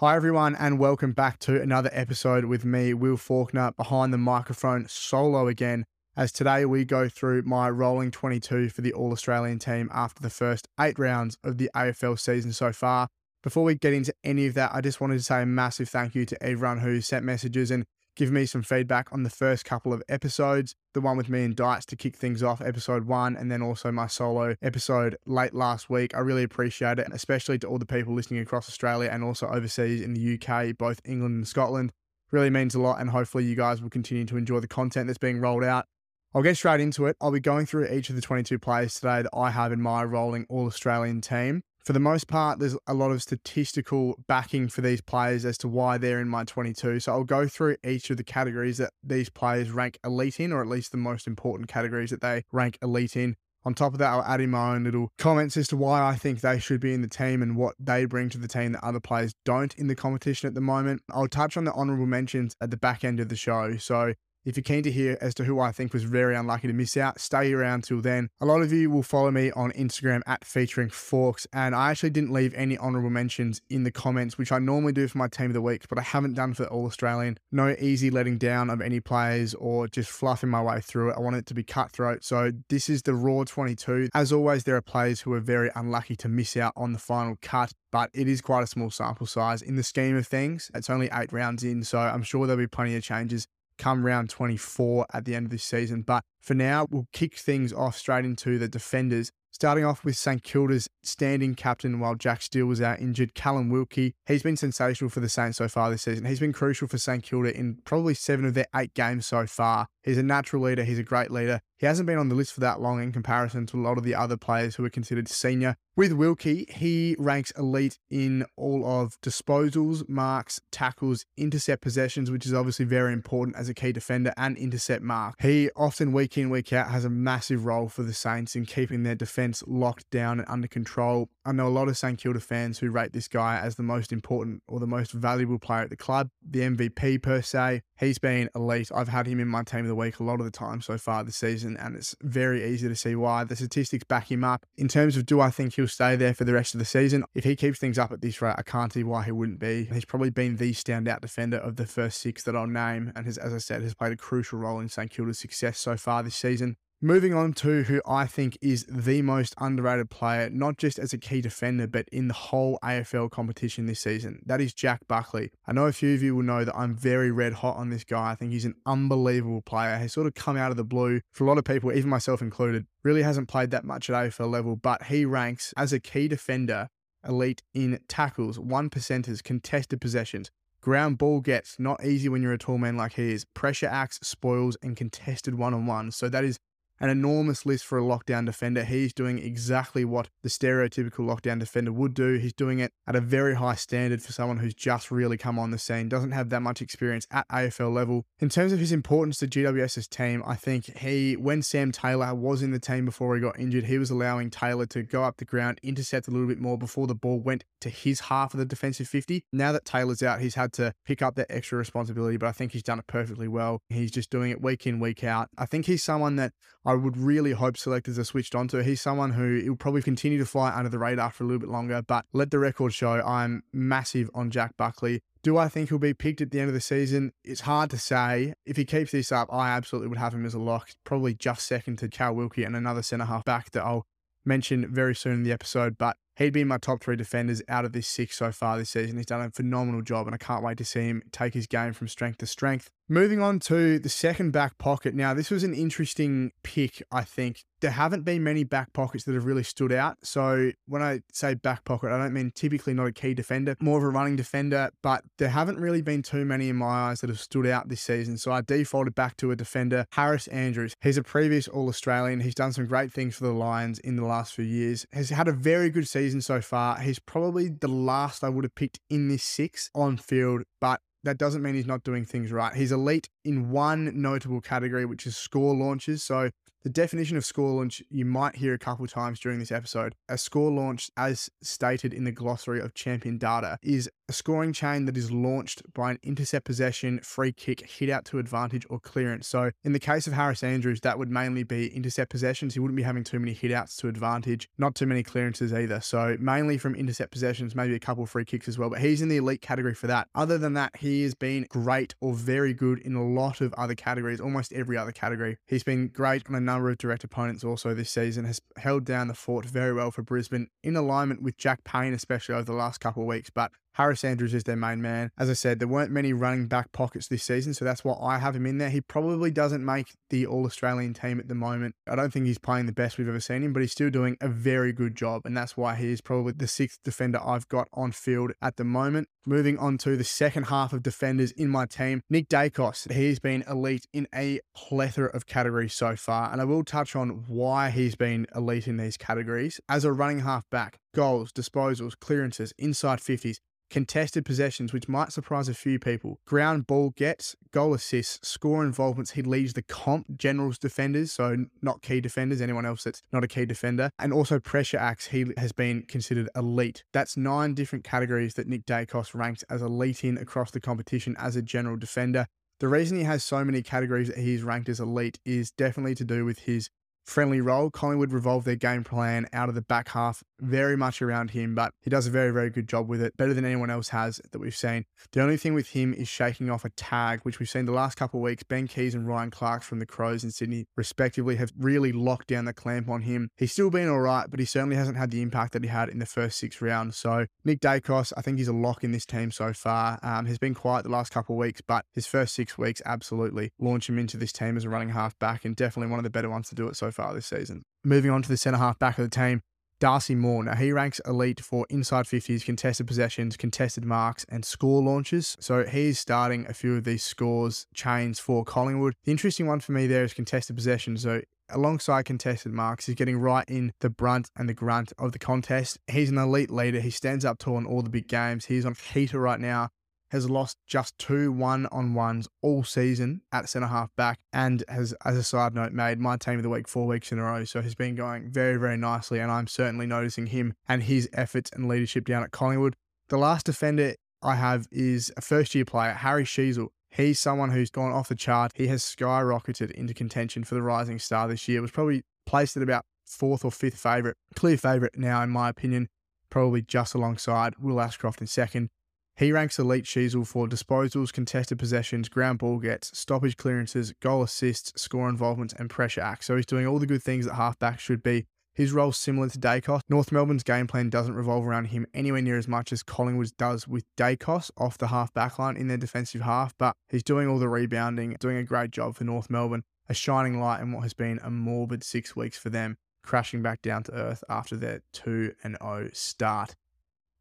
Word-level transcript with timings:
Hi, 0.00 0.14
everyone, 0.14 0.54
and 0.56 0.78
welcome 0.78 1.12
back 1.12 1.38
to 1.38 1.58
another 1.58 1.88
episode 1.90 2.44
with 2.44 2.66
me, 2.66 2.92
Will 2.92 3.16
Faulkner, 3.16 3.72
behind 3.78 4.12
the 4.12 4.18
microphone 4.18 4.86
solo 4.90 5.48
again. 5.48 5.86
As 6.14 6.32
today 6.32 6.66
we 6.66 6.84
go 6.84 7.08
through 7.08 7.44
my 7.44 7.70
rolling 7.70 8.10
22 8.10 8.68
for 8.68 8.82
the 8.82 8.92
All 8.92 9.10
Australian 9.10 9.58
team 9.58 9.88
after 9.90 10.20
the 10.20 10.28
first 10.28 10.68
eight 10.78 10.98
rounds 10.98 11.38
of 11.42 11.56
the 11.56 11.70
AFL 11.74 12.20
season 12.20 12.52
so 12.52 12.74
far. 12.74 13.08
Before 13.42 13.64
we 13.64 13.74
get 13.74 13.94
into 13.94 14.12
any 14.22 14.44
of 14.44 14.52
that, 14.52 14.70
I 14.74 14.82
just 14.82 15.00
wanted 15.00 15.16
to 15.16 15.24
say 15.24 15.40
a 15.40 15.46
massive 15.46 15.88
thank 15.88 16.14
you 16.14 16.26
to 16.26 16.42
everyone 16.42 16.80
who 16.80 17.00
sent 17.00 17.24
messages 17.24 17.70
and 17.70 17.86
give 18.16 18.32
me 18.32 18.46
some 18.46 18.62
feedback 18.62 19.12
on 19.12 19.22
the 19.22 19.30
first 19.30 19.64
couple 19.64 19.92
of 19.92 20.02
episodes. 20.08 20.74
The 20.94 21.00
one 21.00 21.16
with 21.16 21.28
me 21.28 21.44
and 21.44 21.54
Dites 21.54 21.86
to 21.86 21.96
kick 21.96 22.16
things 22.16 22.42
off, 22.42 22.60
episode 22.60 23.06
one, 23.06 23.36
and 23.36 23.52
then 23.52 23.62
also 23.62 23.92
my 23.92 24.06
solo 24.06 24.56
episode 24.62 25.16
late 25.26 25.54
last 25.54 25.88
week. 25.90 26.16
I 26.16 26.20
really 26.20 26.42
appreciate 26.42 26.98
it, 26.98 27.06
especially 27.12 27.58
to 27.60 27.66
all 27.66 27.78
the 27.78 27.86
people 27.86 28.14
listening 28.14 28.40
across 28.40 28.68
Australia 28.68 29.10
and 29.12 29.22
also 29.22 29.46
overseas 29.46 30.00
in 30.00 30.14
the 30.14 30.34
UK, 30.34 30.76
both 30.76 31.00
England 31.04 31.36
and 31.36 31.46
Scotland. 31.46 31.92
Really 32.32 32.50
means 32.50 32.74
a 32.74 32.80
lot, 32.80 33.00
and 33.00 33.10
hopefully, 33.10 33.44
you 33.44 33.54
guys 33.54 33.80
will 33.80 33.90
continue 33.90 34.24
to 34.24 34.36
enjoy 34.36 34.58
the 34.58 34.66
content 34.66 35.06
that's 35.06 35.18
being 35.18 35.38
rolled 35.38 35.62
out. 35.62 35.86
I'll 36.34 36.42
get 36.42 36.56
straight 36.56 36.80
into 36.80 37.06
it. 37.06 37.16
I'll 37.20 37.30
be 37.30 37.38
going 37.38 37.66
through 37.66 37.88
each 37.88 38.10
of 38.10 38.16
the 38.16 38.22
22 38.22 38.58
players 38.58 38.94
today 38.94 39.22
that 39.22 39.30
I 39.32 39.50
have 39.50 39.70
in 39.70 39.80
my 39.80 40.02
rolling 40.02 40.44
All 40.48 40.66
Australian 40.66 41.20
team 41.20 41.62
for 41.86 41.92
the 41.92 42.00
most 42.00 42.26
part, 42.26 42.58
there's 42.58 42.76
a 42.88 42.94
lot 42.94 43.12
of 43.12 43.22
statistical 43.22 44.16
backing 44.26 44.66
for 44.66 44.80
these 44.80 45.00
players 45.00 45.44
as 45.44 45.56
to 45.58 45.68
why 45.68 45.98
they're 45.98 46.20
in 46.20 46.28
my 46.28 46.42
22. 46.42 46.98
So 46.98 47.12
I'll 47.12 47.22
go 47.22 47.46
through 47.46 47.76
each 47.86 48.10
of 48.10 48.16
the 48.16 48.24
categories 48.24 48.78
that 48.78 48.90
these 49.04 49.28
players 49.28 49.70
rank 49.70 49.96
elite 50.04 50.40
in, 50.40 50.50
or 50.50 50.60
at 50.60 50.66
least 50.66 50.90
the 50.90 50.96
most 50.96 51.28
important 51.28 51.68
categories 51.68 52.10
that 52.10 52.20
they 52.20 52.42
rank 52.50 52.76
elite 52.82 53.16
in. 53.16 53.36
On 53.64 53.72
top 53.72 53.92
of 53.92 54.00
that, 54.00 54.10
I'll 54.10 54.22
add 54.22 54.40
in 54.40 54.50
my 54.50 54.74
own 54.74 54.82
little 54.82 55.10
comments 55.16 55.56
as 55.56 55.68
to 55.68 55.76
why 55.76 56.02
I 56.02 56.16
think 56.16 56.40
they 56.40 56.58
should 56.58 56.80
be 56.80 56.92
in 56.92 57.02
the 57.02 57.08
team 57.08 57.40
and 57.40 57.56
what 57.56 57.76
they 57.78 58.04
bring 58.04 58.30
to 58.30 58.38
the 58.38 58.48
team 58.48 58.72
that 58.72 58.82
other 58.82 59.00
players 59.00 59.34
don't 59.44 59.72
in 59.76 59.86
the 59.86 59.94
competition 59.94 60.48
at 60.48 60.54
the 60.54 60.60
moment. 60.60 61.02
I'll 61.12 61.28
touch 61.28 61.56
on 61.56 61.64
the 61.64 61.72
honourable 61.72 62.06
mentions 62.06 62.56
at 62.60 62.72
the 62.72 62.76
back 62.76 63.04
end 63.04 63.20
of 63.20 63.28
the 63.28 63.36
show. 63.36 63.76
So 63.76 64.14
if 64.46 64.56
you're 64.56 64.62
keen 64.62 64.84
to 64.84 64.92
hear 64.92 65.18
as 65.20 65.34
to 65.34 65.44
who 65.44 65.58
I 65.58 65.72
think 65.72 65.92
was 65.92 66.04
very 66.04 66.36
unlucky 66.36 66.68
to 66.68 66.72
miss 66.72 66.96
out, 66.96 67.20
stay 67.20 67.52
around 67.52 67.82
till 67.82 68.00
then. 68.00 68.30
A 68.40 68.46
lot 68.46 68.62
of 68.62 68.72
you 68.72 68.88
will 68.88 69.02
follow 69.02 69.32
me 69.32 69.50
on 69.50 69.72
Instagram 69.72 70.22
at 70.24 70.44
featuring 70.44 70.88
forks, 70.88 71.48
and 71.52 71.74
I 71.74 71.90
actually 71.90 72.10
didn't 72.10 72.32
leave 72.32 72.54
any 72.54 72.78
honorable 72.78 73.10
mentions 73.10 73.60
in 73.68 73.82
the 73.82 73.90
comments, 73.90 74.38
which 74.38 74.52
I 74.52 74.60
normally 74.60 74.92
do 74.92 75.08
for 75.08 75.18
my 75.18 75.26
team 75.26 75.46
of 75.46 75.54
the 75.54 75.60
week, 75.60 75.88
but 75.88 75.98
I 75.98 76.02
haven't 76.02 76.34
done 76.34 76.54
for 76.54 76.64
All 76.66 76.86
Australian. 76.86 77.38
No 77.50 77.74
easy 77.80 78.08
letting 78.08 78.38
down 78.38 78.70
of 78.70 78.80
any 78.80 79.00
players 79.00 79.52
or 79.54 79.88
just 79.88 80.10
fluffing 80.10 80.48
my 80.48 80.62
way 80.62 80.80
through 80.80 81.10
it. 81.10 81.16
I 81.16 81.20
want 81.20 81.34
it 81.34 81.46
to 81.46 81.54
be 81.54 81.64
cutthroat. 81.64 82.22
So 82.22 82.52
this 82.68 82.88
is 82.88 83.02
the 83.02 83.14
Raw 83.14 83.42
22. 83.42 84.10
As 84.14 84.32
always, 84.32 84.62
there 84.62 84.76
are 84.76 84.82
players 84.82 85.22
who 85.22 85.32
are 85.32 85.40
very 85.40 85.70
unlucky 85.74 86.14
to 86.16 86.28
miss 86.28 86.56
out 86.56 86.72
on 86.76 86.92
the 86.92 87.00
final 87.00 87.36
cut 87.42 87.72
but 87.92 88.10
it 88.12 88.28
is 88.28 88.42
quite 88.42 88.62
a 88.62 88.66
small 88.66 88.90
sample 88.90 89.26
size 89.26 89.62
in 89.62 89.76
the 89.76 89.82
scheme 89.82 90.18
of 90.18 90.26
things. 90.26 90.70
It's 90.74 90.90
only 90.90 91.08
eight 91.14 91.32
rounds 91.32 91.64
in, 91.64 91.82
so 91.82 91.98
I'm 91.98 92.22
sure 92.22 92.46
there'll 92.46 92.60
be 92.60 92.66
plenty 92.66 92.94
of 92.94 93.02
changes 93.02 93.46
come 93.78 94.04
round 94.04 94.30
24 94.30 95.06
at 95.12 95.24
the 95.24 95.34
end 95.34 95.46
of 95.46 95.50
this 95.50 95.64
season. 95.64 96.02
But 96.02 96.24
for 96.46 96.54
now, 96.54 96.86
we'll 96.88 97.08
kick 97.12 97.34
things 97.34 97.72
off 97.72 97.96
straight 97.96 98.24
into 98.24 98.56
the 98.56 98.68
defenders. 98.68 99.32
Starting 99.50 99.86
off 99.86 100.04
with 100.04 100.18
St 100.18 100.42
Kilda's 100.44 100.86
standing 101.02 101.54
captain 101.54 101.98
while 101.98 102.14
Jack 102.14 102.42
Steele 102.42 102.66
was 102.66 102.82
out 102.82 103.00
injured, 103.00 103.34
Callum 103.34 103.70
Wilkie. 103.70 104.14
He's 104.26 104.42
been 104.42 104.56
sensational 104.56 105.08
for 105.08 105.20
the 105.20 105.30
Saints 105.30 105.56
so 105.56 105.66
far 105.66 105.90
this 105.90 106.02
season. 106.02 106.26
He's 106.26 106.40
been 106.40 106.52
crucial 106.52 106.86
for 106.88 106.98
St 106.98 107.22
Kilda 107.22 107.56
in 107.56 107.78
probably 107.86 108.12
seven 108.12 108.44
of 108.44 108.52
their 108.52 108.66
eight 108.76 108.92
games 108.92 109.26
so 109.26 109.46
far. 109.46 109.88
He's 110.02 110.18
a 110.18 110.22
natural 110.22 110.62
leader. 110.62 110.84
He's 110.84 110.98
a 110.98 111.02
great 111.02 111.30
leader. 111.30 111.62
He 111.78 111.86
hasn't 111.86 112.06
been 112.06 112.18
on 112.18 112.28
the 112.28 112.34
list 112.34 112.52
for 112.52 112.60
that 112.60 112.80
long 112.80 113.02
in 113.02 113.12
comparison 113.12 113.66
to 113.66 113.78
a 113.78 113.82
lot 113.82 113.98
of 113.98 114.04
the 114.04 114.14
other 114.14 114.36
players 114.36 114.76
who 114.76 114.84
are 114.84 114.90
considered 114.90 115.26
senior. 115.26 115.76
With 115.96 116.12
Wilkie, 116.12 116.66
he 116.68 117.16
ranks 117.18 117.50
elite 117.52 117.98
in 118.10 118.44
all 118.56 118.86
of 118.86 119.18
disposals, 119.22 120.06
marks, 120.08 120.60
tackles, 120.70 121.24
intercept 121.36 121.82
possessions, 121.82 122.30
which 122.30 122.46
is 122.46 122.54
obviously 122.54 122.84
very 122.84 123.12
important 123.12 123.56
as 123.56 123.68
a 123.68 123.74
key 123.74 123.92
defender, 123.92 124.32
and 124.36 124.56
intercept 124.58 125.02
mark. 125.02 125.34
He 125.40 125.70
often, 125.74 126.12
week 126.12 126.35
week 126.44 126.72
out, 126.72 126.90
has 126.90 127.04
a 127.04 127.10
massive 127.10 127.64
role 127.64 127.88
for 127.88 128.02
the 128.02 128.12
Saints 128.12 128.54
in 128.54 128.66
keeping 128.66 129.02
their 129.02 129.14
defence 129.14 129.62
locked 129.66 130.08
down 130.10 130.40
and 130.40 130.48
under 130.48 130.68
control. 130.68 131.28
I 131.44 131.52
know 131.52 131.66
a 131.66 131.70
lot 131.70 131.88
of 131.88 131.96
St 131.96 132.18
Kilda 132.18 132.40
fans 132.40 132.78
who 132.78 132.90
rate 132.90 133.12
this 133.12 133.28
guy 133.28 133.58
as 133.58 133.76
the 133.76 133.82
most 133.82 134.12
important 134.12 134.62
or 134.68 134.78
the 134.80 134.86
most 134.86 135.12
valuable 135.12 135.58
player 135.58 135.82
at 135.82 135.90
the 135.90 135.96
club, 135.96 136.28
the 136.48 136.60
MVP 136.60 137.22
per 137.22 137.40
se. 137.42 137.82
He's 137.98 138.18
been 138.18 138.50
elite. 138.54 138.90
I've 138.94 139.08
had 139.08 139.26
him 139.26 139.40
in 139.40 139.48
my 139.48 139.62
team 139.62 139.80
of 139.80 139.86
the 139.86 139.94
week 139.94 140.18
a 140.18 140.24
lot 140.24 140.40
of 140.40 140.44
the 140.44 140.50
time 140.50 140.80
so 140.80 140.98
far 140.98 141.24
this 141.24 141.36
season, 141.36 141.76
and 141.78 141.96
it's 141.96 142.14
very 142.20 142.64
easy 142.64 142.88
to 142.88 142.96
see 142.96 143.14
why. 143.14 143.44
The 143.44 143.56
statistics 143.56 144.04
back 144.04 144.30
him 144.30 144.44
up. 144.44 144.66
In 144.76 144.88
terms 144.88 145.16
of 145.16 145.24
do 145.24 145.40
I 145.40 145.50
think 145.50 145.74
he'll 145.74 145.88
stay 145.88 146.16
there 146.16 146.34
for 146.34 146.44
the 146.44 146.52
rest 146.52 146.74
of 146.74 146.78
the 146.78 146.84
season? 146.84 147.24
If 147.34 147.44
he 147.44 147.56
keeps 147.56 147.78
things 147.78 147.98
up 147.98 148.12
at 148.12 148.20
this 148.20 148.42
rate, 148.42 148.56
I 148.58 148.62
can't 148.62 148.92
see 148.92 149.02
why 149.02 149.22
he 149.22 149.32
wouldn't 149.32 149.58
be. 149.58 149.88
He's 149.92 150.04
probably 150.04 150.30
been 150.30 150.56
the 150.56 150.72
standout 150.72 151.20
defender 151.20 151.56
of 151.56 151.76
the 151.76 151.86
first 151.86 152.20
six 152.20 152.42
that 152.44 152.56
I'll 152.56 152.66
name, 152.66 153.12
and 153.14 153.24
has, 153.24 153.38
as 153.38 153.54
I 153.54 153.58
said, 153.58 153.82
has 153.82 153.94
played 153.94 154.12
a 154.12 154.16
crucial 154.16 154.58
role 154.58 154.80
in 154.80 154.88
St 154.88 155.10
Kilda's 155.10 155.38
success 155.38 155.78
so 155.78 155.96
far 155.96 156.22
this 156.26 156.36
season. 156.36 156.76
Moving 157.02 157.34
on 157.34 157.52
to 157.54 157.82
who 157.82 158.00
I 158.06 158.26
think 158.26 158.56
is 158.62 158.86
the 158.88 159.20
most 159.20 159.54
underrated 159.58 160.08
player, 160.08 160.48
not 160.48 160.78
just 160.78 160.98
as 160.98 161.12
a 161.12 161.18
key 161.18 161.42
defender, 161.42 161.86
but 161.86 162.08
in 162.10 162.28
the 162.28 162.34
whole 162.34 162.78
AFL 162.82 163.30
competition 163.30 163.84
this 163.84 164.00
season. 164.00 164.40
That 164.46 164.62
is 164.62 164.72
Jack 164.72 165.06
Buckley. 165.06 165.50
I 165.66 165.72
know 165.72 165.84
a 165.84 165.92
few 165.92 166.14
of 166.14 166.22
you 166.22 166.34
will 166.34 166.42
know 166.42 166.64
that 166.64 166.74
I'm 166.74 166.96
very 166.96 167.30
red 167.30 167.52
hot 167.52 167.76
on 167.76 167.90
this 167.90 168.02
guy. 168.02 168.30
I 168.30 168.34
think 168.34 168.52
he's 168.52 168.64
an 168.64 168.76
unbelievable 168.86 169.60
player. 169.60 169.98
He's 169.98 170.14
sort 170.14 170.26
of 170.26 170.34
come 170.34 170.56
out 170.56 170.70
of 170.70 170.78
the 170.78 170.84
blue 170.84 171.20
for 171.32 171.44
a 171.44 171.46
lot 171.46 171.58
of 171.58 171.64
people, 171.64 171.92
even 171.92 172.08
myself 172.08 172.40
included. 172.40 172.86
Really 173.02 173.22
hasn't 173.22 173.48
played 173.48 173.70
that 173.72 173.84
much 173.84 174.08
at 174.08 174.16
AFL 174.16 174.50
level, 174.50 174.74
but 174.74 175.04
he 175.04 175.26
ranks 175.26 175.74
as 175.76 175.92
a 175.92 176.00
key 176.00 176.28
defender 176.28 176.88
elite 177.28 177.62
in 177.74 177.98
tackles, 178.08 178.58
one 178.58 178.88
percenters, 178.88 179.42
contested 179.42 180.00
possessions, 180.00 180.50
Ground 180.86 181.18
ball 181.18 181.40
gets 181.40 181.80
not 181.80 182.04
easy 182.04 182.28
when 182.28 182.42
you're 182.42 182.52
a 182.52 182.58
tall 182.58 182.78
man 182.78 182.96
like 182.96 183.14
he 183.14 183.32
is. 183.32 183.44
Pressure 183.44 183.88
acts, 183.88 184.20
spoils, 184.22 184.76
and 184.84 184.96
contested 184.96 185.56
one 185.56 185.74
on 185.74 185.84
one. 185.84 186.12
So 186.12 186.28
that 186.28 186.44
is 186.44 186.60
an 187.00 187.10
enormous 187.10 187.66
list 187.66 187.84
for 187.84 187.98
a 187.98 188.02
lockdown 188.02 188.46
defender. 188.46 188.84
He's 188.84 189.12
doing 189.12 189.38
exactly 189.38 190.04
what 190.04 190.28
the 190.42 190.48
stereotypical 190.48 191.20
lockdown 191.20 191.58
defender 191.58 191.92
would 191.92 192.14
do. 192.14 192.34
He's 192.34 192.52
doing 192.52 192.78
it 192.78 192.92
at 193.06 193.16
a 193.16 193.20
very 193.20 193.54
high 193.54 193.74
standard 193.74 194.22
for 194.22 194.32
someone 194.32 194.58
who's 194.58 194.74
just 194.74 195.10
really 195.10 195.36
come 195.36 195.58
on 195.58 195.70
the 195.70 195.78
scene, 195.78 196.08
doesn't 196.08 196.32
have 196.32 196.50
that 196.50 196.60
much 196.60 196.80
experience 196.80 197.26
at 197.30 197.48
AFL 197.48 197.92
level. 197.92 198.24
In 198.40 198.48
terms 198.48 198.72
of 198.72 198.78
his 198.78 198.92
importance 198.92 199.38
to 199.38 199.46
GWS's 199.46 200.08
team, 200.08 200.42
I 200.46 200.56
think 200.56 200.98
he, 200.98 201.36
when 201.36 201.62
Sam 201.62 201.92
Taylor 201.92 202.34
was 202.34 202.62
in 202.62 202.70
the 202.70 202.78
team 202.78 203.04
before 203.04 203.34
he 203.34 203.40
got 203.40 203.58
injured, 203.58 203.84
he 203.84 203.98
was 203.98 204.10
allowing 204.10 204.50
Taylor 204.50 204.86
to 204.86 205.02
go 205.02 205.24
up 205.24 205.36
the 205.36 205.44
ground, 205.44 205.78
intercept 205.82 206.28
a 206.28 206.30
little 206.30 206.48
bit 206.48 206.60
more 206.60 206.78
before 206.78 207.06
the 207.06 207.14
ball 207.14 207.40
went 207.40 207.64
to 207.80 207.90
his 207.90 208.20
half 208.20 208.54
of 208.54 208.58
the 208.58 208.64
defensive 208.64 209.08
50. 209.08 209.44
Now 209.52 209.72
that 209.72 209.84
Taylor's 209.84 210.22
out, 210.22 210.40
he's 210.40 210.54
had 210.54 210.72
to 210.74 210.92
pick 211.04 211.22
up 211.22 211.34
that 211.36 211.46
extra 211.50 211.78
responsibility, 211.78 212.36
but 212.36 212.48
I 212.48 212.52
think 212.52 212.72
he's 212.72 212.82
done 212.82 212.98
it 212.98 213.06
perfectly 213.06 213.48
well. 213.48 213.80
He's 213.88 214.10
just 214.10 214.30
doing 214.30 214.50
it 214.50 214.60
week 214.60 214.86
in, 214.86 215.00
week 215.00 215.24
out. 215.24 215.48
I 215.58 215.66
think 215.66 215.86
he's 215.86 216.02
someone 216.02 216.36
that 216.36 216.52
I 216.86 216.94
would 216.94 217.16
really 217.16 217.50
hope 217.50 217.76
selectors 217.76 218.16
are 218.16 218.24
switched 218.24 218.54
onto. 218.54 218.78
He's 218.78 219.00
someone 219.00 219.32
who 219.32 219.60
will 219.66 219.76
probably 219.76 220.02
continue 220.02 220.38
to 220.38 220.46
fly 220.46 220.72
under 220.72 220.88
the 220.88 221.00
radar 221.00 221.32
for 221.32 221.42
a 221.42 221.46
little 221.48 221.58
bit 221.58 221.68
longer, 221.68 222.00
but 222.00 222.26
let 222.32 222.52
the 222.52 222.60
record 222.60 222.94
show 222.94 223.20
I'm 223.20 223.64
massive 223.72 224.30
on 224.34 224.52
Jack 224.52 224.76
Buckley. 224.76 225.20
Do 225.42 225.58
I 225.58 225.68
think 225.68 225.88
he'll 225.88 225.98
be 225.98 226.14
picked 226.14 226.40
at 226.40 226.52
the 226.52 226.60
end 226.60 226.68
of 226.68 226.74
the 226.74 226.80
season? 226.80 227.32
It's 227.42 227.62
hard 227.62 227.90
to 227.90 227.98
say. 227.98 228.54
If 228.64 228.76
he 228.76 228.84
keeps 228.84 229.10
this 229.10 229.32
up, 229.32 229.48
I 229.52 229.70
absolutely 229.70 230.08
would 230.08 230.18
have 230.18 230.32
him 230.32 230.46
as 230.46 230.54
a 230.54 230.60
lock. 230.60 230.90
Probably 231.02 231.34
just 231.34 231.66
second 231.66 231.96
to 231.98 232.08
Cal 232.08 232.34
Wilkie 232.36 232.62
and 232.62 232.76
another 232.76 233.02
centre 233.02 233.24
half 233.24 233.44
back 233.44 233.72
that 233.72 233.84
I'll 233.84 234.06
mention 234.44 234.86
very 234.88 235.16
soon 235.16 235.34
in 235.34 235.42
the 235.42 235.52
episode. 235.52 235.98
But 235.98 236.16
he'd 236.36 236.52
been 236.52 236.68
my 236.68 236.78
top 236.78 237.02
three 237.02 237.16
defenders 237.16 237.62
out 237.68 237.84
of 237.84 237.92
this 237.92 238.06
six 238.06 238.36
so 238.36 238.52
far 238.52 238.78
this 238.78 238.90
season. 238.90 239.16
He's 239.16 239.26
done 239.26 239.42
a 239.42 239.50
phenomenal 239.50 240.02
job, 240.02 240.26
and 240.26 240.34
I 240.34 240.38
can't 240.38 240.62
wait 240.62 240.78
to 240.78 240.84
see 240.84 241.02
him 241.02 241.22
take 241.32 241.54
his 241.54 241.66
game 241.66 241.92
from 241.92 242.08
strength 242.08 242.38
to 242.38 242.46
strength. 242.46 242.90
Moving 243.08 243.40
on 243.40 243.60
to 243.60 244.00
the 244.00 244.08
second 244.08 244.50
back 244.50 244.78
pocket. 244.78 245.14
Now, 245.14 245.32
this 245.32 245.48
was 245.48 245.62
an 245.62 245.74
interesting 245.74 246.50
pick, 246.64 247.00
I 247.12 247.22
think. 247.22 247.62
There 247.80 247.92
haven't 247.92 248.24
been 248.24 248.42
many 248.42 248.64
back 248.64 248.92
pockets 248.94 249.22
that 249.24 249.34
have 249.34 249.44
really 249.44 249.62
stood 249.62 249.92
out. 249.92 250.16
So, 250.24 250.72
when 250.86 251.02
I 251.02 251.20
say 251.32 251.54
back 251.54 251.84
pocket, 251.84 252.10
I 252.10 252.18
don't 252.18 252.32
mean 252.32 252.50
typically 252.52 252.94
not 252.94 253.06
a 253.06 253.12
key 253.12 253.32
defender, 253.32 253.76
more 253.78 253.98
of 253.98 254.02
a 254.02 254.08
running 254.08 254.34
defender, 254.34 254.90
but 255.02 255.22
there 255.38 255.50
haven't 255.50 255.78
really 255.78 256.02
been 256.02 256.22
too 256.22 256.44
many 256.44 256.68
in 256.68 256.74
my 256.74 256.86
eyes 256.86 257.20
that 257.20 257.30
have 257.30 257.38
stood 257.38 257.66
out 257.66 257.88
this 257.88 258.00
season. 258.00 258.38
So, 258.38 258.50
I 258.50 258.60
defaulted 258.60 259.14
back 259.14 259.36
to 259.36 259.52
a 259.52 259.56
defender, 259.56 260.06
Harris 260.12 260.48
Andrews. 260.48 260.96
He's 261.00 261.18
a 261.18 261.22
previous 261.22 261.68
All 261.68 261.88
Australian. 261.88 262.40
He's 262.40 262.56
done 262.56 262.72
some 262.72 262.86
great 262.86 263.12
things 263.12 263.36
for 263.36 263.44
the 263.44 263.52
Lions 263.52 264.00
in 264.00 264.16
the 264.16 264.24
last 264.24 264.54
few 264.54 264.64
years, 264.64 265.06
has 265.12 265.30
had 265.30 265.46
a 265.46 265.52
very 265.52 265.90
good 265.90 266.08
season 266.08 266.25
so 266.40 266.60
far. 266.60 266.98
He's 266.98 267.18
probably 267.18 267.68
the 267.68 267.88
last 267.88 268.44
I 268.44 268.48
would 268.48 268.64
have 268.64 268.74
picked 268.74 269.00
in 269.10 269.28
this 269.28 269.42
six 269.42 269.90
on 269.94 270.16
field, 270.16 270.62
but 270.80 271.00
that 271.24 271.38
doesn't 271.38 271.62
mean 271.62 271.74
he's 271.74 271.86
not 271.86 272.04
doing 272.04 272.24
things 272.24 272.52
right. 272.52 272.74
He's 272.74 272.92
elite 272.92 273.28
in 273.44 273.70
one 273.70 274.20
notable 274.20 274.60
category, 274.60 275.04
which 275.04 275.26
is 275.26 275.36
score 275.36 275.74
launches. 275.74 276.22
So 276.22 276.50
the 276.84 276.90
definition 276.90 277.36
of 277.36 277.44
score 277.44 277.72
launch 277.72 278.00
you 278.10 278.24
might 278.24 278.56
hear 278.56 278.72
a 278.72 278.78
couple 278.78 279.06
times 279.08 279.40
during 279.40 279.58
this 279.58 279.72
episode. 279.72 280.14
A 280.28 280.38
score 280.38 280.70
launch, 280.70 281.10
as 281.16 281.50
stated 281.62 282.14
in 282.14 282.22
the 282.22 282.30
glossary 282.30 282.80
of 282.80 282.94
champion 282.94 283.38
data, 283.38 283.78
is 283.82 284.08
a 284.28 284.32
scoring 284.32 284.72
chain 284.72 285.04
that 285.04 285.16
is 285.16 285.30
launched 285.30 285.82
by 285.94 286.10
an 286.10 286.18
intercept 286.22 286.66
possession, 286.66 287.20
free 287.20 287.52
kick, 287.52 287.88
hit 287.88 288.10
out 288.10 288.24
to 288.26 288.38
advantage, 288.38 288.86
or 288.90 288.98
clearance. 288.98 289.46
So 289.46 289.70
in 289.84 289.92
the 289.92 290.00
case 290.00 290.26
of 290.26 290.32
Harris 290.32 290.62
Andrews, 290.62 291.00
that 291.02 291.18
would 291.18 291.30
mainly 291.30 291.62
be 291.62 291.88
intercept 291.88 292.30
possessions. 292.30 292.74
He 292.74 292.80
wouldn't 292.80 292.96
be 292.96 293.02
having 293.02 293.24
too 293.24 293.38
many 293.38 293.52
hit 293.52 293.72
outs 293.72 293.96
to 293.98 294.08
advantage, 294.08 294.68
not 294.78 294.94
too 294.94 295.06
many 295.06 295.22
clearances 295.22 295.72
either. 295.72 296.00
So 296.00 296.36
mainly 296.40 296.78
from 296.78 296.94
intercept 296.94 297.30
possessions, 297.32 297.74
maybe 297.74 297.94
a 297.94 298.00
couple 298.00 298.26
free 298.26 298.44
kicks 298.44 298.68
as 298.68 298.78
well. 298.78 298.90
But 298.90 299.00
he's 299.00 299.22
in 299.22 299.28
the 299.28 299.36
elite 299.36 299.62
category 299.62 299.94
for 299.94 300.06
that. 300.08 300.28
Other 300.34 300.58
than 300.58 300.74
that, 300.74 300.96
he 300.96 301.22
has 301.22 301.34
been 301.34 301.66
great 301.68 302.14
or 302.20 302.34
very 302.34 302.74
good 302.74 302.98
in 303.00 303.14
a 303.14 303.24
lot 303.24 303.60
of 303.60 303.72
other 303.74 303.94
categories, 303.94 304.40
almost 304.40 304.72
every 304.72 304.96
other 304.96 305.12
category. 305.12 305.58
He's 305.66 305.84
been 305.84 306.08
great 306.08 306.44
on 306.48 306.54
a 306.54 306.60
number 306.60 306.90
of 306.90 306.98
direct 306.98 307.24
opponents 307.24 307.64
also 307.64 307.94
this 307.94 308.10
season, 308.10 308.44
has 308.44 308.60
held 308.76 309.04
down 309.04 309.28
the 309.28 309.34
fort 309.34 309.66
very 309.66 309.92
well 309.92 310.10
for 310.10 310.22
Brisbane 310.22 310.68
in 310.82 310.96
alignment 310.96 311.42
with 311.42 311.56
Jack 311.56 311.84
Payne, 311.84 312.12
especially 312.12 312.54
over 312.54 312.64
the 312.64 312.72
last 312.72 312.98
couple 312.98 313.22
of 313.22 313.28
weeks. 313.28 313.50
But 313.50 313.70
Harris 313.96 314.24
Andrews 314.24 314.52
is 314.52 314.64
their 314.64 314.76
main 314.76 315.00
man. 315.00 315.30
As 315.38 315.48
I 315.48 315.54
said, 315.54 315.78
there 315.78 315.88
weren't 315.88 316.10
many 316.10 316.34
running 316.34 316.66
back 316.66 316.92
pockets 316.92 317.28
this 317.28 317.42
season, 317.42 317.72
so 317.72 317.82
that's 317.82 318.04
why 318.04 318.14
I 318.20 318.36
have 318.36 318.54
him 318.54 318.66
in 318.66 318.76
there. 318.76 318.90
He 318.90 319.00
probably 319.00 319.50
doesn't 319.50 319.82
make 319.82 320.12
the 320.28 320.44
All 320.44 320.66
Australian 320.66 321.14
team 321.14 321.40
at 321.40 321.48
the 321.48 321.54
moment. 321.54 321.94
I 322.06 322.14
don't 322.14 322.30
think 322.30 322.44
he's 322.44 322.58
playing 322.58 322.84
the 322.84 322.92
best 322.92 323.16
we've 323.16 323.26
ever 323.26 323.40
seen 323.40 323.62
him, 323.62 323.72
but 323.72 323.80
he's 323.80 323.92
still 323.92 324.10
doing 324.10 324.36
a 324.42 324.48
very 324.48 324.92
good 324.92 325.14
job, 325.14 325.46
and 325.46 325.56
that's 325.56 325.78
why 325.78 325.94
he 325.94 326.12
is 326.12 326.20
probably 326.20 326.52
the 326.52 326.66
sixth 326.66 327.02
defender 327.04 327.40
I've 327.42 327.68
got 327.68 327.88
on 327.94 328.12
field 328.12 328.52
at 328.60 328.76
the 328.76 328.84
moment. 328.84 329.28
Moving 329.46 329.78
on 329.78 329.96
to 329.98 330.14
the 330.14 330.24
second 330.24 330.64
half 330.64 330.92
of 330.92 331.02
defenders 331.02 331.52
in 331.52 331.70
my 331.70 331.86
team, 331.86 332.20
Nick 332.28 332.50
Daicos. 332.50 333.10
He's 333.10 333.38
been 333.38 333.64
elite 333.66 334.06
in 334.12 334.28
a 334.34 334.60
plethora 334.74 335.28
of 335.28 335.46
categories 335.46 335.94
so 335.94 336.16
far, 336.16 336.52
and 336.52 336.60
I 336.60 336.64
will 336.64 336.84
touch 336.84 337.16
on 337.16 337.44
why 337.46 337.88
he's 337.88 338.14
been 338.14 338.46
elite 338.54 338.88
in 338.88 338.98
these 338.98 339.16
categories. 339.16 339.80
As 339.88 340.04
a 340.04 340.12
running 340.12 340.40
half 340.40 340.68
back, 340.68 340.98
goals, 341.14 341.50
disposals, 341.50 342.12
clearances, 342.20 342.74
inside 342.76 343.20
50s, 343.20 343.56
contested 343.90 344.44
possessions, 344.44 344.92
which 344.92 345.08
might 345.08 345.32
surprise 345.32 345.68
a 345.68 345.74
few 345.74 345.98
people. 345.98 346.40
Ground 346.46 346.86
ball 346.86 347.10
gets, 347.10 347.56
goal 347.70 347.94
assists, 347.94 348.46
score 348.46 348.84
involvements. 348.84 349.32
He 349.32 349.42
leads 349.42 349.72
the 349.72 349.82
comp 349.82 350.36
generals 350.36 350.78
defenders, 350.78 351.32
so 351.32 351.66
not 351.82 352.02
key 352.02 352.20
defenders, 352.20 352.60
anyone 352.60 352.86
else 352.86 353.04
that's 353.04 353.22
not 353.32 353.44
a 353.44 353.48
key 353.48 353.66
defender. 353.66 354.10
And 354.18 354.32
also 354.32 354.58
pressure 354.58 354.98
acts, 354.98 355.26
he 355.28 355.46
has 355.56 355.72
been 355.72 356.02
considered 356.02 356.48
elite. 356.56 357.04
That's 357.12 357.36
nine 357.36 357.74
different 357.74 358.04
categories 358.04 358.54
that 358.54 358.66
Nick 358.66 358.86
Daicos 358.86 359.34
ranks 359.34 359.62
as 359.70 359.82
elite 359.82 360.24
in 360.24 360.38
across 360.38 360.70
the 360.70 360.80
competition 360.80 361.36
as 361.38 361.56
a 361.56 361.62
general 361.62 361.96
defender. 361.96 362.46
The 362.78 362.88
reason 362.88 363.16
he 363.16 363.24
has 363.24 363.42
so 363.42 363.64
many 363.64 363.82
categories 363.82 364.28
that 364.28 364.36
he's 364.36 364.62
ranked 364.62 364.90
as 364.90 365.00
elite 365.00 365.38
is 365.46 365.70
definitely 365.70 366.14
to 366.16 366.24
do 366.26 366.44
with 366.44 366.58
his 366.58 366.90
friendly 367.26 367.60
role. 367.60 367.90
Collingwood 367.90 368.32
revolve 368.32 368.64
their 368.64 368.76
game 368.76 369.04
plan 369.04 369.46
out 369.52 369.68
of 369.68 369.74
the 369.74 369.82
back 369.82 370.08
half 370.10 370.42
very 370.60 370.96
much 370.96 371.20
around 371.20 371.50
him, 371.50 371.74
but 371.74 371.92
he 372.00 372.08
does 372.08 372.26
a 372.26 372.30
very, 372.30 372.50
very 372.50 372.70
good 372.70 372.88
job 372.88 373.08
with 373.08 373.20
it, 373.20 373.36
better 373.36 373.52
than 373.52 373.64
anyone 373.64 373.90
else 373.90 374.08
has 374.08 374.40
that 374.52 374.58
we've 374.58 374.76
seen. 374.76 375.04
The 375.32 375.42
only 375.42 375.56
thing 375.56 375.74
with 375.74 375.88
him 375.88 376.14
is 376.14 376.28
shaking 376.28 376.70
off 376.70 376.84
a 376.84 376.90
tag, 376.90 377.40
which 377.42 377.58
we've 377.58 377.68
seen 377.68 377.84
the 377.84 377.92
last 377.92 378.16
couple 378.16 378.40
of 378.40 378.44
weeks. 378.44 378.62
Ben 378.62 378.88
Keays 378.88 379.14
and 379.14 379.26
Ryan 379.26 379.50
Clarke 379.50 379.82
from 379.82 379.98
the 379.98 380.06
Crows 380.06 380.44
in 380.44 380.50
Sydney, 380.50 380.86
respectively, 380.96 381.56
have 381.56 381.72
really 381.76 382.12
locked 382.12 382.48
down 382.48 382.64
the 382.64 382.72
clamp 382.72 383.10
on 383.10 383.22
him. 383.22 383.50
He's 383.56 383.72
still 383.72 383.90
been 383.90 384.08
all 384.08 384.20
right, 384.20 384.46
but 384.48 384.60
he 384.60 384.66
certainly 384.66 384.96
hasn't 384.96 385.18
had 385.18 385.30
the 385.30 385.42
impact 385.42 385.72
that 385.72 385.82
he 385.82 385.88
had 385.88 386.08
in 386.08 386.20
the 386.20 386.26
first 386.26 386.58
six 386.58 386.80
rounds. 386.80 387.16
So 387.16 387.46
Nick 387.64 387.80
Daicos, 387.80 388.32
I 388.36 388.42
think 388.42 388.58
he's 388.58 388.68
a 388.68 388.72
lock 388.72 389.02
in 389.02 389.12
this 389.12 389.26
team 389.26 389.50
so 389.50 389.72
far. 389.72 390.18
Um, 390.22 390.46
has 390.46 390.58
been 390.58 390.74
quiet 390.74 391.02
the 391.02 391.10
last 391.10 391.32
couple 391.32 391.56
of 391.56 391.58
weeks, 391.58 391.80
but 391.80 392.04
his 392.14 392.26
first 392.26 392.54
six 392.54 392.78
weeks 392.78 393.02
absolutely 393.04 393.72
launch 393.78 394.08
him 394.08 394.18
into 394.18 394.36
this 394.36 394.52
team 394.52 394.76
as 394.76 394.84
a 394.84 394.88
running 394.88 395.10
half 395.10 395.38
back 395.38 395.64
and 395.64 395.74
definitely 395.74 396.10
one 396.10 396.18
of 396.18 396.24
the 396.24 396.30
better 396.30 396.48
ones 396.48 396.68
to 396.68 396.74
do 396.74 396.86
it 396.86 396.96
so 396.96 397.10
far 397.10 397.15
this 397.16 397.46
season. 397.46 397.82
Moving 398.04 398.30
on 398.30 398.42
to 398.42 398.48
the 398.48 398.56
centre 398.56 398.78
half 398.78 398.98
back 398.98 399.18
of 399.18 399.24
the 399.24 399.30
team, 399.30 399.62
Darcy 399.98 400.34
Moore. 400.34 400.64
Now, 400.64 400.74
he 400.74 400.92
ranks 400.92 401.20
elite 401.26 401.60
for 401.60 401.86
inside 401.88 402.26
50s, 402.26 402.64
contested 402.64 403.06
possessions, 403.06 403.56
contested 403.56 404.04
marks, 404.04 404.44
and 404.48 404.64
score 404.64 405.02
launches. 405.02 405.56
So 405.58 405.84
he's 405.84 406.18
starting 406.18 406.66
a 406.68 406.74
few 406.74 406.96
of 406.96 407.04
these 407.04 407.24
scores 407.24 407.86
chains 407.94 408.38
for 408.38 408.64
Collingwood. 408.64 409.14
The 409.24 409.30
interesting 409.30 409.66
one 409.66 409.80
for 409.80 409.92
me 409.92 410.06
there 410.06 410.24
is 410.24 410.34
contested 410.34 410.76
possessions. 410.76 411.22
So 411.22 411.40
alongside 411.70 412.26
contested 412.26 412.72
marks, 412.72 413.06
he's 413.06 413.14
getting 413.14 413.38
right 413.38 413.64
in 413.68 413.92
the 414.00 414.10
brunt 414.10 414.50
and 414.56 414.68
the 414.68 414.74
grunt 414.74 415.12
of 415.18 415.32
the 415.32 415.38
contest. 415.38 415.98
He's 416.06 416.30
an 416.30 416.38
elite 416.38 416.70
leader. 416.70 417.00
He 417.00 417.10
stands 417.10 417.44
up 417.44 417.58
tall 417.58 417.78
in 417.78 417.86
all 417.86 418.02
the 418.02 418.10
big 418.10 418.28
games. 418.28 418.66
He's 418.66 418.84
on 418.84 418.94
heater 419.12 419.40
right 419.40 419.60
now 419.60 419.88
has 420.36 420.48
lost 420.48 420.76
just 420.86 421.18
two 421.18 421.50
one 421.50 421.86
on 421.86 422.14
ones 422.14 422.46
all 422.62 422.84
season 422.84 423.40
at 423.50 423.68
centre 423.68 423.88
half 423.88 424.14
back 424.16 424.38
and 424.52 424.84
has, 424.88 425.12
as 425.24 425.36
a 425.36 425.42
side 425.42 425.74
note, 425.74 425.92
made 425.92 426.20
my 426.20 426.36
team 426.36 426.58
of 426.58 426.62
the 426.62 426.68
week 426.68 426.86
four 426.86 427.06
weeks 427.06 427.32
in 427.32 427.38
a 427.38 427.42
row. 427.42 427.64
So 427.64 427.80
he's 427.80 427.94
been 427.94 428.14
going 428.14 428.50
very, 428.50 428.76
very 428.76 428.96
nicely. 428.96 429.40
And 429.40 429.50
I'm 429.50 429.66
certainly 429.66 430.06
noticing 430.06 430.46
him 430.46 430.74
and 430.88 431.02
his 431.02 431.28
efforts 431.32 431.70
and 431.72 431.88
leadership 431.88 432.26
down 432.26 432.44
at 432.44 432.52
Collingwood. 432.52 432.94
The 433.28 433.38
last 433.38 433.66
defender 433.66 434.14
I 434.42 434.54
have 434.54 434.86
is 434.92 435.32
a 435.36 435.40
first 435.40 435.74
year 435.74 435.84
player, 435.84 436.12
Harry 436.12 436.44
Sheezel. 436.44 436.88
He's 437.10 437.40
someone 437.40 437.70
who's 437.70 437.90
gone 437.90 438.12
off 438.12 438.28
the 438.28 438.34
chart. 438.34 438.72
He 438.74 438.88
has 438.88 439.02
skyrocketed 439.02 439.90
into 439.92 440.12
contention 440.12 440.64
for 440.64 440.74
the 440.74 440.82
Rising 440.82 441.18
Star 441.18 441.48
this 441.48 441.66
year. 441.66 441.80
Was 441.80 441.90
probably 441.90 442.22
placed 442.44 442.76
at 442.76 442.82
about 442.82 443.04
fourth 443.24 443.64
or 443.64 443.72
fifth 443.72 443.98
favourite. 443.98 444.36
Clear 444.54 444.76
favourite 444.76 445.16
now, 445.16 445.42
in 445.42 445.50
my 445.50 445.70
opinion. 445.70 446.08
Probably 446.50 446.82
just 446.82 447.14
alongside 447.14 447.74
Will 447.78 448.00
Ashcroft 448.00 448.40
in 448.40 448.46
second. 448.46 448.90
He 449.36 449.52
ranks 449.52 449.78
elite 449.78 450.06
Sheezel 450.06 450.46
for 450.46 450.66
disposals, 450.66 451.30
contested 451.30 451.78
possessions, 451.78 452.30
ground 452.30 452.58
ball 452.58 452.78
gets, 452.78 453.16
stoppage 453.18 453.58
clearances, 453.58 454.14
goal 454.20 454.42
assists, 454.42 454.98
score 455.00 455.28
involvement, 455.28 455.74
and 455.74 455.90
pressure 455.90 456.22
acts. 456.22 456.46
So 456.46 456.56
he's 456.56 456.64
doing 456.64 456.86
all 456.86 456.98
the 456.98 457.06
good 457.06 457.22
things 457.22 457.44
that 457.44 457.54
halfback 457.54 458.00
should 458.00 458.22
be. 458.22 458.46
His 458.72 458.92
role's 458.92 459.18
similar 459.18 459.50
to 459.50 459.58
Daicos. 459.58 460.00
North 460.08 460.32
Melbourne's 460.32 460.62
game 460.62 460.86
plan 460.86 461.10
doesn't 461.10 461.34
revolve 461.34 461.66
around 461.66 461.86
him 461.86 462.06
anywhere 462.14 462.40
near 462.40 462.56
as 462.56 462.66
much 462.66 462.92
as 462.92 463.02
Collingwood's 463.02 463.52
does 463.52 463.86
with 463.86 464.04
Daicos 464.16 464.70
off 464.78 464.96
the 464.96 465.08
half 465.08 465.34
back 465.34 465.58
line 465.58 465.76
in 465.76 465.88
their 465.88 465.96
defensive 465.98 466.40
half, 466.40 466.74
but 466.78 466.94
he's 467.10 467.22
doing 467.22 467.46
all 467.46 467.58
the 467.58 467.68
rebounding, 467.68 468.36
doing 468.40 468.56
a 468.56 468.64
great 468.64 468.90
job 468.90 469.16
for 469.16 469.24
North 469.24 469.50
Melbourne, 469.50 469.84
a 470.08 470.14
shining 470.14 470.58
light 470.60 470.80
in 470.80 470.92
what 470.92 471.02
has 471.02 471.14
been 471.14 471.40
a 471.42 471.50
morbid 471.50 472.02
six 472.02 472.34
weeks 472.34 472.56
for 472.56 472.70
them, 472.70 472.96
crashing 473.22 473.60
back 473.60 473.82
down 473.82 474.02
to 474.04 474.12
earth 474.12 474.42
after 474.48 474.76
their 474.76 475.02
2 475.12 475.52
0 475.62 476.10
start. 476.14 476.74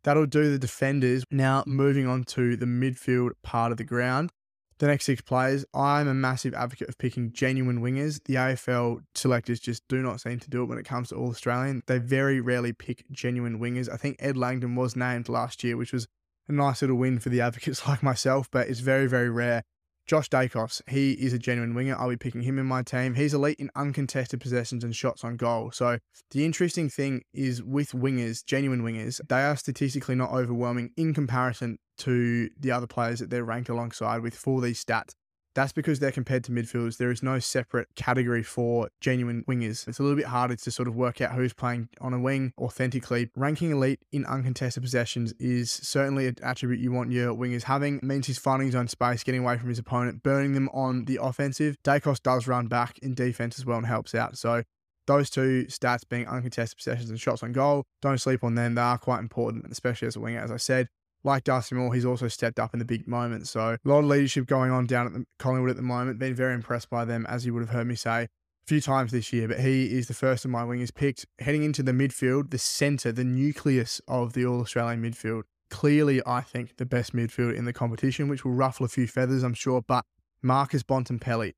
That'll 0.06 0.28
do 0.28 0.52
the 0.52 0.60
defenders. 0.60 1.24
Now, 1.31 1.63
moving 1.66 2.06
on 2.06 2.25
to 2.25 2.56
the 2.56 2.68
midfield 2.68 3.31
part 3.42 3.72
of 3.72 3.80
the 3.80 3.84
ground. 3.84 4.30
The 4.78 4.86
next 4.86 5.06
six 5.06 5.22
players, 5.22 5.66
I'm 5.74 6.07
a 6.07 6.13
massive 6.13 6.54
advocate 6.54 6.90
of 6.90 6.98
picking 7.00 7.31
genuine 7.31 7.81
wingers. 7.81 8.24
The 8.25 8.36
AFL 8.36 9.00
selectors 9.16 9.60
just 9.60 9.81
do 9.88 10.04
not 10.04 10.22
seem 10.22 10.40
to 10.42 10.50
do 10.50 10.62
it 10.62 10.66
when 10.66 10.78
it 10.78 10.86
comes 10.86 11.10
to 11.10 11.16
All 11.16 11.30
Australian. 11.30 11.81
They 11.88 11.98
very 11.98 12.40
rarely 12.40 12.72
pick 12.72 13.06
genuine 13.10 13.60
wingers. 13.60 13.92
I 13.92 13.98
think 13.98 14.18
Ed 14.19 14.38
Langdon 14.38 14.75
was 14.75 14.96
named 14.96 15.28
last 15.28 15.63
year, 15.63 15.75
which 15.75 15.92
was 15.92 16.08
a 16.48 16.51
nice 16.51 16.84
little 16.84 16.98
win 16.98 17.18
for 17.18 17.30
the 17.30 17.42
advocates 17.42 17.88
like 17.88 18.04
myself, 18.04 18.48
but 18.51 18.68
it's 18.68 18.81
very, 18.81 19.08
very 19.08 19.31
rare 19.31 19.63
Josh 20.06 20.30
Daicos, 20.30 20.84
he 20.88 21.13
is 21.13 21.34
a 21.34 21.40
genuine 21.40 21.74
winger. 21.74 21.96
I'll 21.98 22.10
be 22.10 22.18
picking 22.18 22.44
him 22.44 22.60
in 22.60 22.66
my 22.68 22.84
team. 22.84 23.16
He's 23.16 23.34
elite 23.34 23.60
in 23.60 23.72
uncontested 23.75 24.40
possessions 24.40 24.84
and 24.84 24.96
shots 24.96 25.24
on 25.24 25.36
goal. 25.36 25.72
So 25.72 25.98
the 26.30 26.46
interesting 26.46 26.90
thing 26.90 27.24
is 27.34 27.63
with 27.63 27.92
wingers, 27.92 28.46
genuine 28.46 28.84
wingers, 28.84 29.20
they 29.27 29.41
are 29.41 29.56
statistically 29.56 30.13
not 30.13 30.32
overwhelming 30.32 30.91
in 30.96 31.15
comparison 31.15 31.80
to 32.00 32.50
the 32.60 32.72
other 32.72 32.88
players 32.88 33.20
that 33.20 33.32
they're 33.32 33.44
ranked 33.44 33.70
alongside 33.70 34.22
with 34.22 34.36
for 34.36 34.62
these 34.62 34.84
stats. 34.84 35.15
That's 35.56 35.72
because 35.72 36.00
they're 36.00 36.12
compared 36.12 36.44
to 36.44 36.52
midfielders. 36.52 36.98
There 36.98 37.12
is 37.12 37.24
no 37.24 37.40
separate 37.40 37.88
category 37.96 38.44
for 38.44 38.90
genuine 39.00 39.46
wingers. 39.48 39.88
It's 39.88 40.00
a 40.00 40.04
little 40.04 40.18
bit 40.18 40.26
harder 40.26 40.58
to 40.58 40.72
sort 40.72 40.90
of 40.90 40.96
work 40.96 41.22
out 41.22 41.32
who's 41.32 41.54
playing 41.54 41.88
on 42.02 42.14
a 42.14 42.20
wing 42.20 42.54
authentically. 42.60 43.30
Ranking 43.38 43.72
elite 43.72 44.02
in 44.12 44.26
uncontested 44.26 44.84
possessions 44.84 45.34
is 45.40 45.72
certainly 45.72 46.28
an 46.28 46.36
attribute 46.44 46.82
you 46.82 46.92
want 46.92 47.12
your 47.12 47.34
wingers 47.34 47.64
having. 47.64 47.98
It 47.98 48.04
means 48.04 48.28
he's 48.28 48.38
finding 48.38 48.68
his 48.68 48.76
own 48.76 48.90
space, 48.90 49.24
getting 49.24 49.42
away 49.42 49.58
from 49.58 49.70
his 49.70 49.80
opponent, 49.80 50.24
burning 50.24 50.54
them 50.54 50.70
on 50.74 51.06
the 51.06 51.20
offensive. 51.22 51.78
Daicos 51.84 52.22
does 52.22 52.48
run 52.48 52.68
back 52.68 53.00
in 53.00 53.16
defense 53.16 53.58
as 53.58 53.66
well 53.66 53.78
and 53.78 53.88
helps 53.88 54.14
out. 54.14 54.38
So 54.38 54.64
those 55.08 55.30
two 55.30 55.68
stats 55.70 56.02
being 56.08 56.28
uncontested 56.28 56.78
possessions 56.78 57.10
and 57.10 57.20
shots 57.20 57.44
on 57.44 57.54
goal, 57.54 57.86
don't 58.02 58.20
sleep 58.20 58.44
on 58.44 58.56
them. 58.56 58.76
They 58.76 58.82
are 58.82 58.98
quite 58.98 59.20
important, 59.20 59.72
especially 59.72 60.10
as 60.10 60.18
a 60.18 60.20
winger, 60.20 60.42
as 60.42 60.52
I 60.52 60.58
said 60.58 60.90
like 61.25 61.44
Darcy 61.44 61.75
Moore, 61.75 61.94
he's 61.94 62.05
also 62.05 62.27
stepped 62.27 62.60
up 62.60 62.74
in 62.74 62.79
the 62.79 62.86
big 62.86 63.08
moments. 63.08 63.50
So 63.50 63.62
a 63.62 63.79
lot 63.84 64.00
of 64.00 64.05
leadership 64.05 64.46
going 64.46 64.72
on 64.72 64.86
down 64.86 65.08
at 65.08 65.13
the 65.13 65.25
Collingwood 65.39 65.72
at 65.72 65.75
the 65.75 65.82
moment. 65.82 66.20
Been 66.20 66.36
very 66.36 66.53
impressed 66.53 66.89
by 66.89 67.03
them, 67.03 67.25
as 67.27 67.46
you 67.46 67.53
would 67.53 67.62
have 67.62 67.70
heard 67.70 67.88
me 67.88 67.96
say 67.96 68.24
a 68.24 68.27
few 68.67 68.79
times 68.79 69.12
this 69.12 69.34
year. 69.34 69.48
But 69.48 69.60
he 69.60 69.98
is 69.98 70.08
the 70.08 70.13
first 70.13 70.46
of 70.46 70.51
my 70.51 70.63
wingers 70.63 70.94
picked. 70.94 71.25
Heading 71.39 71.63
into 71.63 71.84
the 71.84 71.91
midfield, 71.91 72.51
the 72.51 72.58
centre, 72.58 73.12
the 73.12 73.24
nucleus 73.24 74.00
of 74.08 74.34
the 74.34 74.46
All 74.46 74.62
Australian 74.62 75.01
midfield. 75.01 75.44
Clearly, 75.72 76.22
I 76.25 76.41
think 76.41 76.77
the 76.77 76.86
best 76.86 77.13
midfield 77.13 77.55
in 77.55 77.65
the 77.65 77.74
competition, 77.74 78.27
which 78.27 78.46
will 78.46 78.53
ruffle 78.53 78.86
a 78.86 78.89
few 78.89 79.08
feathers, 79.08 79.44
I'm 79.44 79.55
sure. 79.55 79.82
But 79.82 80.05
Marcus 80.44 80.84
Bontempelli, 80.84 81.53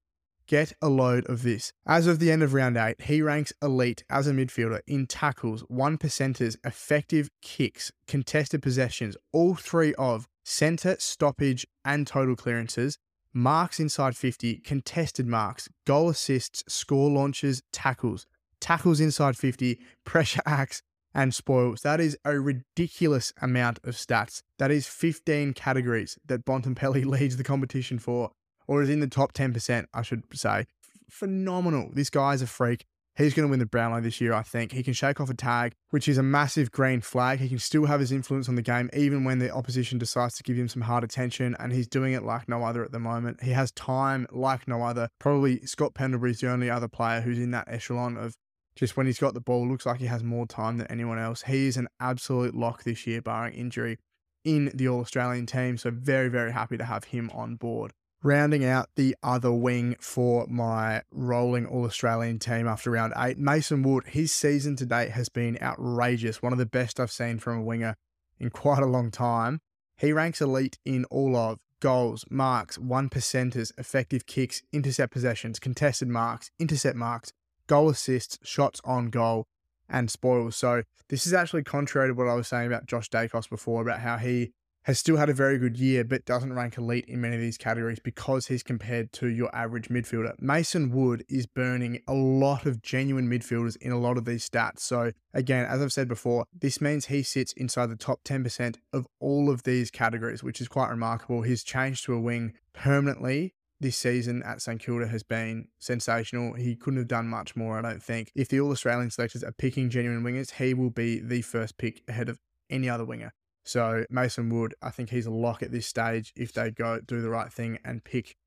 Get 0.47 0.71
a 0.81 0.87
load 0.87 1.25
of 1.25 1.43
this. 1.43 1.73
As 1.85 2.07
of 2.07 2.19
the 2.19 2.31
end 2.31 2.41
of 2.41 2.53
round 2.53 2.77
eight, 2.77 3.01
he 3.01 3.21
ranks 3.21 3.51
elite 3.61 4.05
as 4.09 4.27
a 4.27 4.31
midfielder 4.31 4.79
in 4.87 5.05
tackles, 5.05 5.61
one 5.67 5.97
percenters, 5.97 6.55
effective 6.63 7.29
kicks, 7.41 7.91
contested 8.07 8.61
possessions, 8.61 9.17
all 9.33 9.55
three 9.55 9.93
of 9.95 10.25
centre, 10.45 10.95
stoppage, 10.99 11.67
and 11.83 12.07
total 12.07 12.37
clearances, 12.37 12.97
marks 13.33 13.77
inside 13.77 14.15
50, 14.15 14.59
contested 14.59 15.27
marks, 15.27 15.67
goal 15.85 16.07
assists, 16.09 16.63
score 16.73 17.09
launches, 17.09 17.61
tackles, 17.73 18.25
tackles 18.61 19.01
inside 19.01 19.35
50, 19.35 19.81
pressure 20.05 20.41
acts, 20.45 20.81
and 21.13 21.33
spoils. 21.33 21.81
That 21.81 21.99
is 21.99 22.17
a 22.23 22.39
ridiculous 22.39 23.33
amount 23.41 23.79
of 23.83 23.95
stats. 23.95 24.43
That 24.59 24.71
is 24.71 24.87
15 24.87 25.53
categories 25.53 26.17
that 26.25 26.45
Bontempelli 26.45 27.05
leads 27.05 27.35
the 27.35 27.43
competition 27.43 27.99
for, 27.99 28.31
or 28.67 28.81
is 28.81 28.89
in 28.89 28.99
the 28.99 29.07
top 29.07 29.33
10%, 29.33 29.85
I 29.93 30.01
should 30.01 30.23
say. 30.33 30.65
Phenomenal. 31.09 31.89
This 31.93 32.09
guy's 32.09 32.41
a 32.41 32.47
freak. 32.47 32.85
He's 33.17 33.33
going 33.33 33.47
to 33.47 33.49
win 33.49 33.59
the 33.59 33.65
Brownlow 33.65 34.01
this 34.01 34.21
year, 34.21 34.31
I 34.31 34.43
think. 34.43 34.73
He 34.73 34.83
can 34.83 34.93
shake 34.93 35.19
off 35.19 35.31
a 35.31 35.33
tag, 35.33 35.73
which 35.89 36.07
is 36.07 36.19
a 36.19 36.23
massive 36.23 36.71
green 36.71 37.01
flag. 37.01 37.39
He 37.39 37.49
can 37.49 37.57
still 37.57 37.85
have 37.85 37.99
his 37.99 38.11
influence 38.11 38.47
on 38.47 38.53
the 38.53 38.61
game, 38.61 38.91
even 38.93 39.23
when 39.23 39.39
the 39.39 39.49
opposition 39.49 39.97
decides 39.97 40.35
to 40.37 40.43
give 40.43 40.55
him 40.55 40.67
some 40.67 40.83
hard 40.83 41.03
attention, 41.03 41.55
and 41.59 41.73
he's 41.73 41.87
doing 41.87 42.13
it 42.13 42.21
like 42.21 42.47
no 42.47 42.63
other 42.63 42.83
at 42.83 42.91
the 42.91 42.99
moment. 42.99 43.41
He 43.41 43.51
has 43.51 43.71
time 43.71 44.27
like 44.31 44.67
no 44.67 44.83
other. 44.83 45.09
Probably 45.17 45.65
Scott 45.65 45.95
Pendlebury's 45.95 46.41
the 46.41 46.51
only 46.51 46.69
other 46.69 46.87
player 46.87 47.21
who's 47.21 47.39
in 47.39 47.49
that 47.51 47.67
echelon 47.67 48.17
of 48.17 48.35
just 48.75 48.95
when 48.95 49.07
he's 49.07 49.17
got 49.17 49.33
the 49.33 49.41
ball, 49.41 49.67
looks 49.67 49.87
like 49.87 49.99
he 49.99 50.05
has 50.05 50.23
more 50.23 50.45
time 50.45 50.77
than 50.77 50.85
anyone 50.85 51.17
else. 51.17 51.41
He 51.41 51.65
is 51.65 51.77
an 51.77 51.87
absolute 51.99 52.55
lock 52.55 52.83
this 52.83 53.07
year, 53.07 53.23
barring 53.23 53.55
injury, 53.55 53.97
in 54.45 54.71
the 54.75 54.87
All 54.87 54.99
Australian 54.99 55.47
team. 55.47 55.77
So, 55.79 55.89
very, 55.89 56.29
very 56.29 56.53
happy 56.53 56.77
to 56.77 56.85
have 56.85 57.05
him 57.05 57.31
on 57.33 57.55
board 57.55 57.93
rounding 58.23 58.65
out 58.65 58.89
the 58.95 59.15
other 59.21 59.51
wing 59.51 59.95
for 59.99 60.47
my 60.47 61.03
rolling 61.11 61.65
All 61.65 61.85
Australian 61.85 62.39
team 62.39 62.67
after 62.67 62.91
round 62.91 63.13
eight. 63.17 63.37
Mason 63.37 63.83
Wood, 63.83 64.05
his 64.07 64.31
season 64.31 64.75
to 64.77 64.85
date 64.85 65.11
has 65.11 65.29
been 65.29 65.57
outrageous, 65.61 66.41
one 66.41 66.53
of 66.53 66.59
the 66.59 66.65
best 66.65 66.99
I've 66.99 67.11
seen 67.11 67.39
from 67.39 67.59
a 67.59 67.63
winger 67.63 67.95
in 68.39 68.49
quite 68.51 68.81
a 68.81 68.87
long 68.87 69.11
time. 69.11 69.59
He 69.97 70.11
ranks 70.13 70.41
elite 70.41 70.77
in 70.85 71.05
all 71.05 71.35
of 71.35 71.59
goals, 71.79 72.25
marks, 72.29 72.77
one 72.77 73.09
percenters, 73.09 73.71
effective 73.77 74.25
kicks, 74.25 74.61
intercept 74.71 75.13
possessions, 75.13 75.59
contested 75.59 76.07
marks, 76.07 76.51
intercept 76.59 76.95
marks, 76.95 77.31
goal 77.67 77.89
assists, 77.89 78.37
shots 78.43 78.81
on 78.83 79.09
goal, 79.09 79.45
and 79.89 80.09
spoils. 80.09 80.55
So 80.55 80.83
this 81.09 81.25
is 81.25 81.33
actually 81.33 81.63
contrary 81.63 82.09
to 82.09 82.13
what 82.13 82.27
I 82.27 82.33
was 82.33 82.47
saying 82.47 82.67
about 82.67 82.85
Josh 82.85 83.09
Daicos 83.09 83.49
before 83.49 83.81
about 83.81 84.01
how 84.01 84.17
he 84.17 84.51
has 84.87 84.97
still 84.97 85.17
had 85.17 85.29
a 85.29 85.33
very 85.33 85.57
good 85.57 85.77
year, 85.77 86.05
but 86.05 86.23
doesn't 86.23 86.53
rank 86.53 86.77
elite 86.77 87.03
in 87.09 87.19
many 87.19 87.35
of 87.35 87.41
these 87.41 87.57
categories 87.57 87.99
because 87.99 88.47
he's 88.47 88.63
compared 88.63 89.11
to 89.11 89.27
your 89.27 89.53
average 89.53 89.89
midfielder. 89.89 90.33
Mason 90.39 90.91
Wood 90.91 91.25
is 91.27 91.45
burning 91.45 92.01
a 92.07 92.13
lot 92.13 92.65
of 92.65 92.81
genuine 92.81 93.29
midfielders 93.29 93.75
in 93.81 93.91
a 93.91 93.99
lot 93.99 94.17
of 94.17 94.23
these 94.23 94.49
stats. 94.49 94.79
So, 94.79 95.11
again, 95.33 95.65
as 95.65 95.81
I've 95.81 95.91
said 95.91 96.07
before, 96.07 96.45
this 96.57 96.79
means 96.79 97.07
he 97.07 97.21
sits 97.21 97.51
inside 97.57 97.87
the 97.87 97.97
top 97.97 98.23
10% 98.23 98.77
of 98.93 99.05
all 99.19 99.49
of 99.49 99.63
these 99.63 99.91
categories, 99.91 100.41
which 100.41 100.61
is 100.61 100.69
quite 100.69 100.89
remarkable. 100.89 101.41
His 101.41 101.65
change 101.65 102.03
to 102.03 102.13
a 102.13 102.19
wing 102.21 102.53
permanently 102.71 103.55
this 103.81 103.97
season 103.97 104.41
at 104.43 104.61
St 104.61 104.79
Kilda 104.79 105.07
has 105.07 105.21
been 105.21 105.67
sensational. 105.79 106.53
He 106.53 106.77
couldn't 106.77 106.99
have 106.99 107.09
done 107.09 107.27
much 107.27 107.57
more, 107.57 107.77
I 107.77 107.81
don't 107.81 108.01
think. 108.01 108.31
If 108.35 108.47
the 108.47 108.61
All 108.61 108.71
Australian 108.71 109.11
selectors 109.11 109.43
are 109.43 109.51
picking 109.51 109.89
genuine 109.89 110.23
wingers, 110.23 110.51
he 110.51 110.73
will 110.73 110.91
be 110.91 111.19
the 111.19 111.41
first 111.41 111.77
pick 111.77 112.03
ahead 112.07 112.29
of 112.29 112.39
any 112.69 112.89
other 112.89 113.03
winger. 113.03 113.33
So 113.67 114.05
Mason 114.09 114.49
Wood, 114.49 114.75
I 114.81 114.91
think 114.91 115.09
he's 115.09 115.25
a 115.25 115.31
lock 115.31 115.61
at 115.61 115.71
this 115.71 115.85
stage 115.85 116.31
if 116.35 116.53
they 116.53 116.71
go 116.71 117.01
do 117.01 117.21
the 117.21 117.29
right 117.29 117.51
thing 117.51 117.79
and 117.83 118.03
pick 118.03 118.37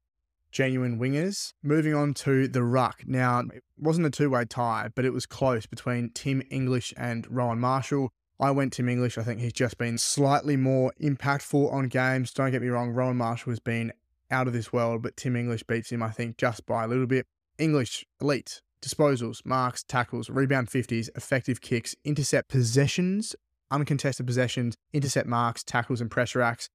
genuine 0.50 0.98
wingers. 0.98 1.52
Moving 1.62 1.94
on 1.94 2.14
to 2.14 2.48
the 2.48 2.62
ruck. 2.62 3.02
Now, 3.06 3.40
it 3.40 3.62
wasn't 3.78 4.06
a 4.06 4.10
two 4.10 4.30
way 4.30 4.46
tie, 4.46 4.88
but 4.94 5.04
it 5.04 5.12
was 5.12 5.26
close 5.26 5.66
between 5.66 6.10
Tim 6.14 6.42
English 6.50 6.94
and 6.96 7.26
Rowan 7.30 7.60
Marshall. 7.60 8.12
I 8.40 8.50
went 8.50 8.72
Tim 8.72 8.88
English. 8.88 9.18
I 9.18 9.22
think 9.22 9.40
he's 9.40 9.52
just 9.52 9.76
been 9.76 9.98
slightly 9.98 10.56
more 10.56 10.94
impactful 11.00 11.70
on 11.70 11.88
games. 11.88 12.32
Don't 12.32 12.50
get 12.50 12.62
me 12.62 12.68
wrong, 12.68 12.90
Rowan 12.90 13.18
Marshall 13.18 13.50
has 13.50 13.60
been 13.60 13.92
out 14.30 14.46
of 14.46 14.54
this 14.54 14.72
world, 14.72 15.02
but 15.02 15.18
Tim 15.18 15.36
English 15.36 15.64
beats 15.64 15.92
him, 15.92 16.02
I 16.02 16.10
think, 16.10 16.38
just 16.38 16.64
by 16.64 16.84
a 16.84 16.88
little 16.88 17.06
bit. 17.06 17.26
English, 17.58 18.06
elite, 18.22 18.62
disposals, 18.80 19.44
marks, 19.44 19.82
tackles, 19.82 20.30
rebound 20.30 20.68
50s, 20.68 21.10
effective 21.14 21.60
kicks, 21.60 21.94
intercept 22.04 22.48
possessions, 22.48 23.36
uncontested 23.70 24.26
possessions, 24.26 24.76
intercept 24.92 25.28
marks, 25.28 25.62
tackles, 25.62 26.00
and 26.00 26.10
pressure 26.10 26.42
acts. 26.42 26.68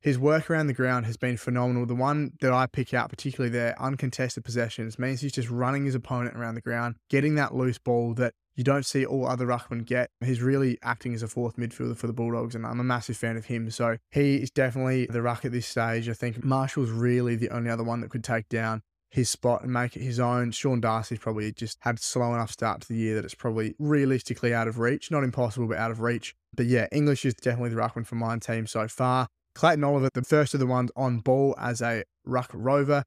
His 0.00 0.18
work 0.18 0.50
around 0.50 0.66
the 0.66 0.74
ground 0.74 1.06
has 1.06 1.16
been 1.16 1.36
phenomenal. 1.36 1.86
The 1.86 1.94
one 1.94 2.32
that 2.40 2.52
I 2.52 2.66
pick 2.66 2.92
out, 2.92 3.08
particularly 3.08 3.52
there, 3.52 3.80
uncontested 3.80 4.44
possessions, 4.44 4.98
means 4.98 5.20
he's 5.20 5.32
just 5.32 5.48
running 5.48 5.84
his 5.84 5.94
opponent 5.94 6.36
around 6.36 6.56
the 6.56 6.60
ground, 6.60 6.96
getting 7.08 7.36
that 7.36 7.54
loose 7.54 7.78
ball 7.78 8.12
that 8.14 8.34
you 8.56 8.64
don't 8.64 8.84
see 8.84 9.06
all 9.06 9.26
other 9.26 9.46
ruckmen 9.46 9.84
get. 9.84 10.10
He's 10.20 10.42
really 10.42 10.76
acting 10.82 11.14
as 11.14 11.22
a 11.22 11.28
fourth 11.28 11.56
midfielder 11.56 11.96
for 11.96 12.08
the 12.08 12.12
Bulldogs, 12.12 12.56
and 12.56 12.66
I'm 12.66 12.80
a 12.80 12.84
massive 12.84 13.16
fan 13.16 13.36
of 13.36 13.46
him. 13.46 13.70
So 13.70 13.96
he 14.10 14.36
is 14.36 14.50
definitely 14.50 15.06
the 15.06 15.22
ruck 15.22 15.44
at 15.44 15.52
this 15.52 15.66
stage. 15.66 16.08
I 16.08 16.14
think 16.14 16.42
Marshall's 16.44 16.90
really 16.90 17.36
the 17.36 17.50
only 17.50 17.70
other 17.70 17.84
one 17.84 18.00
that 18.00 18.10
could 18.10 18.24
take 18.24 18.48
down 18.48 18.82
his 19.12 19.28
spot 19.28 19.62
and 19.62 19.70
make 19.70 19.94
it 19.94 20.02
his 20.02 20.18
own. 20.18 20.50
Sean 20.50 20.80
Darcy's 20.80 21.18
probably 21.18 21.52
just 21.52 21.76
had 21.82 22.00
slow 22.00 22.32
enough 22.34 22.50
start 22.50 22.80
to 22.80 22.88
the 22.88 22.96
year 22.96 23.14
that 23.14 23.26
it's 23.26 23.34
probably 23.34 23.74
realistically 23.78 24.54
out 24.54 24.66
of 24.66 24.78
reach. 24.78 25.10
Not 25.10 25.22
impossible, 25.22 25.68
but 25.68 25.76
out 25.76 25.90
of 25.90 26.00
reach. 26.00 26.34
But 26.56 26.64
yeah, 26.64 26.86
English 26.90 27.26
is 27.26 27.34
definitely 27.34 27.70
the 27.70 27.76
ruckman 27.76 28.06
for 28.06 28.14
my 28.14 28.38
team 28.38 28.66
so 28.66 28.88
far. 28.88 29.28
Clayton 29.54 29.84
Oliver, 29.84 30.08
the 30.14 30.22
first 30.22 30.54
of 30.54 30.60
the 30.60 30.66
ones 30.66 30.90
on 30.96 31.18
ball 31.18 31.54
as 31.58 31.82
a 31.82 32.04
ruck 32.24 32.50
rover. 32.54 33.04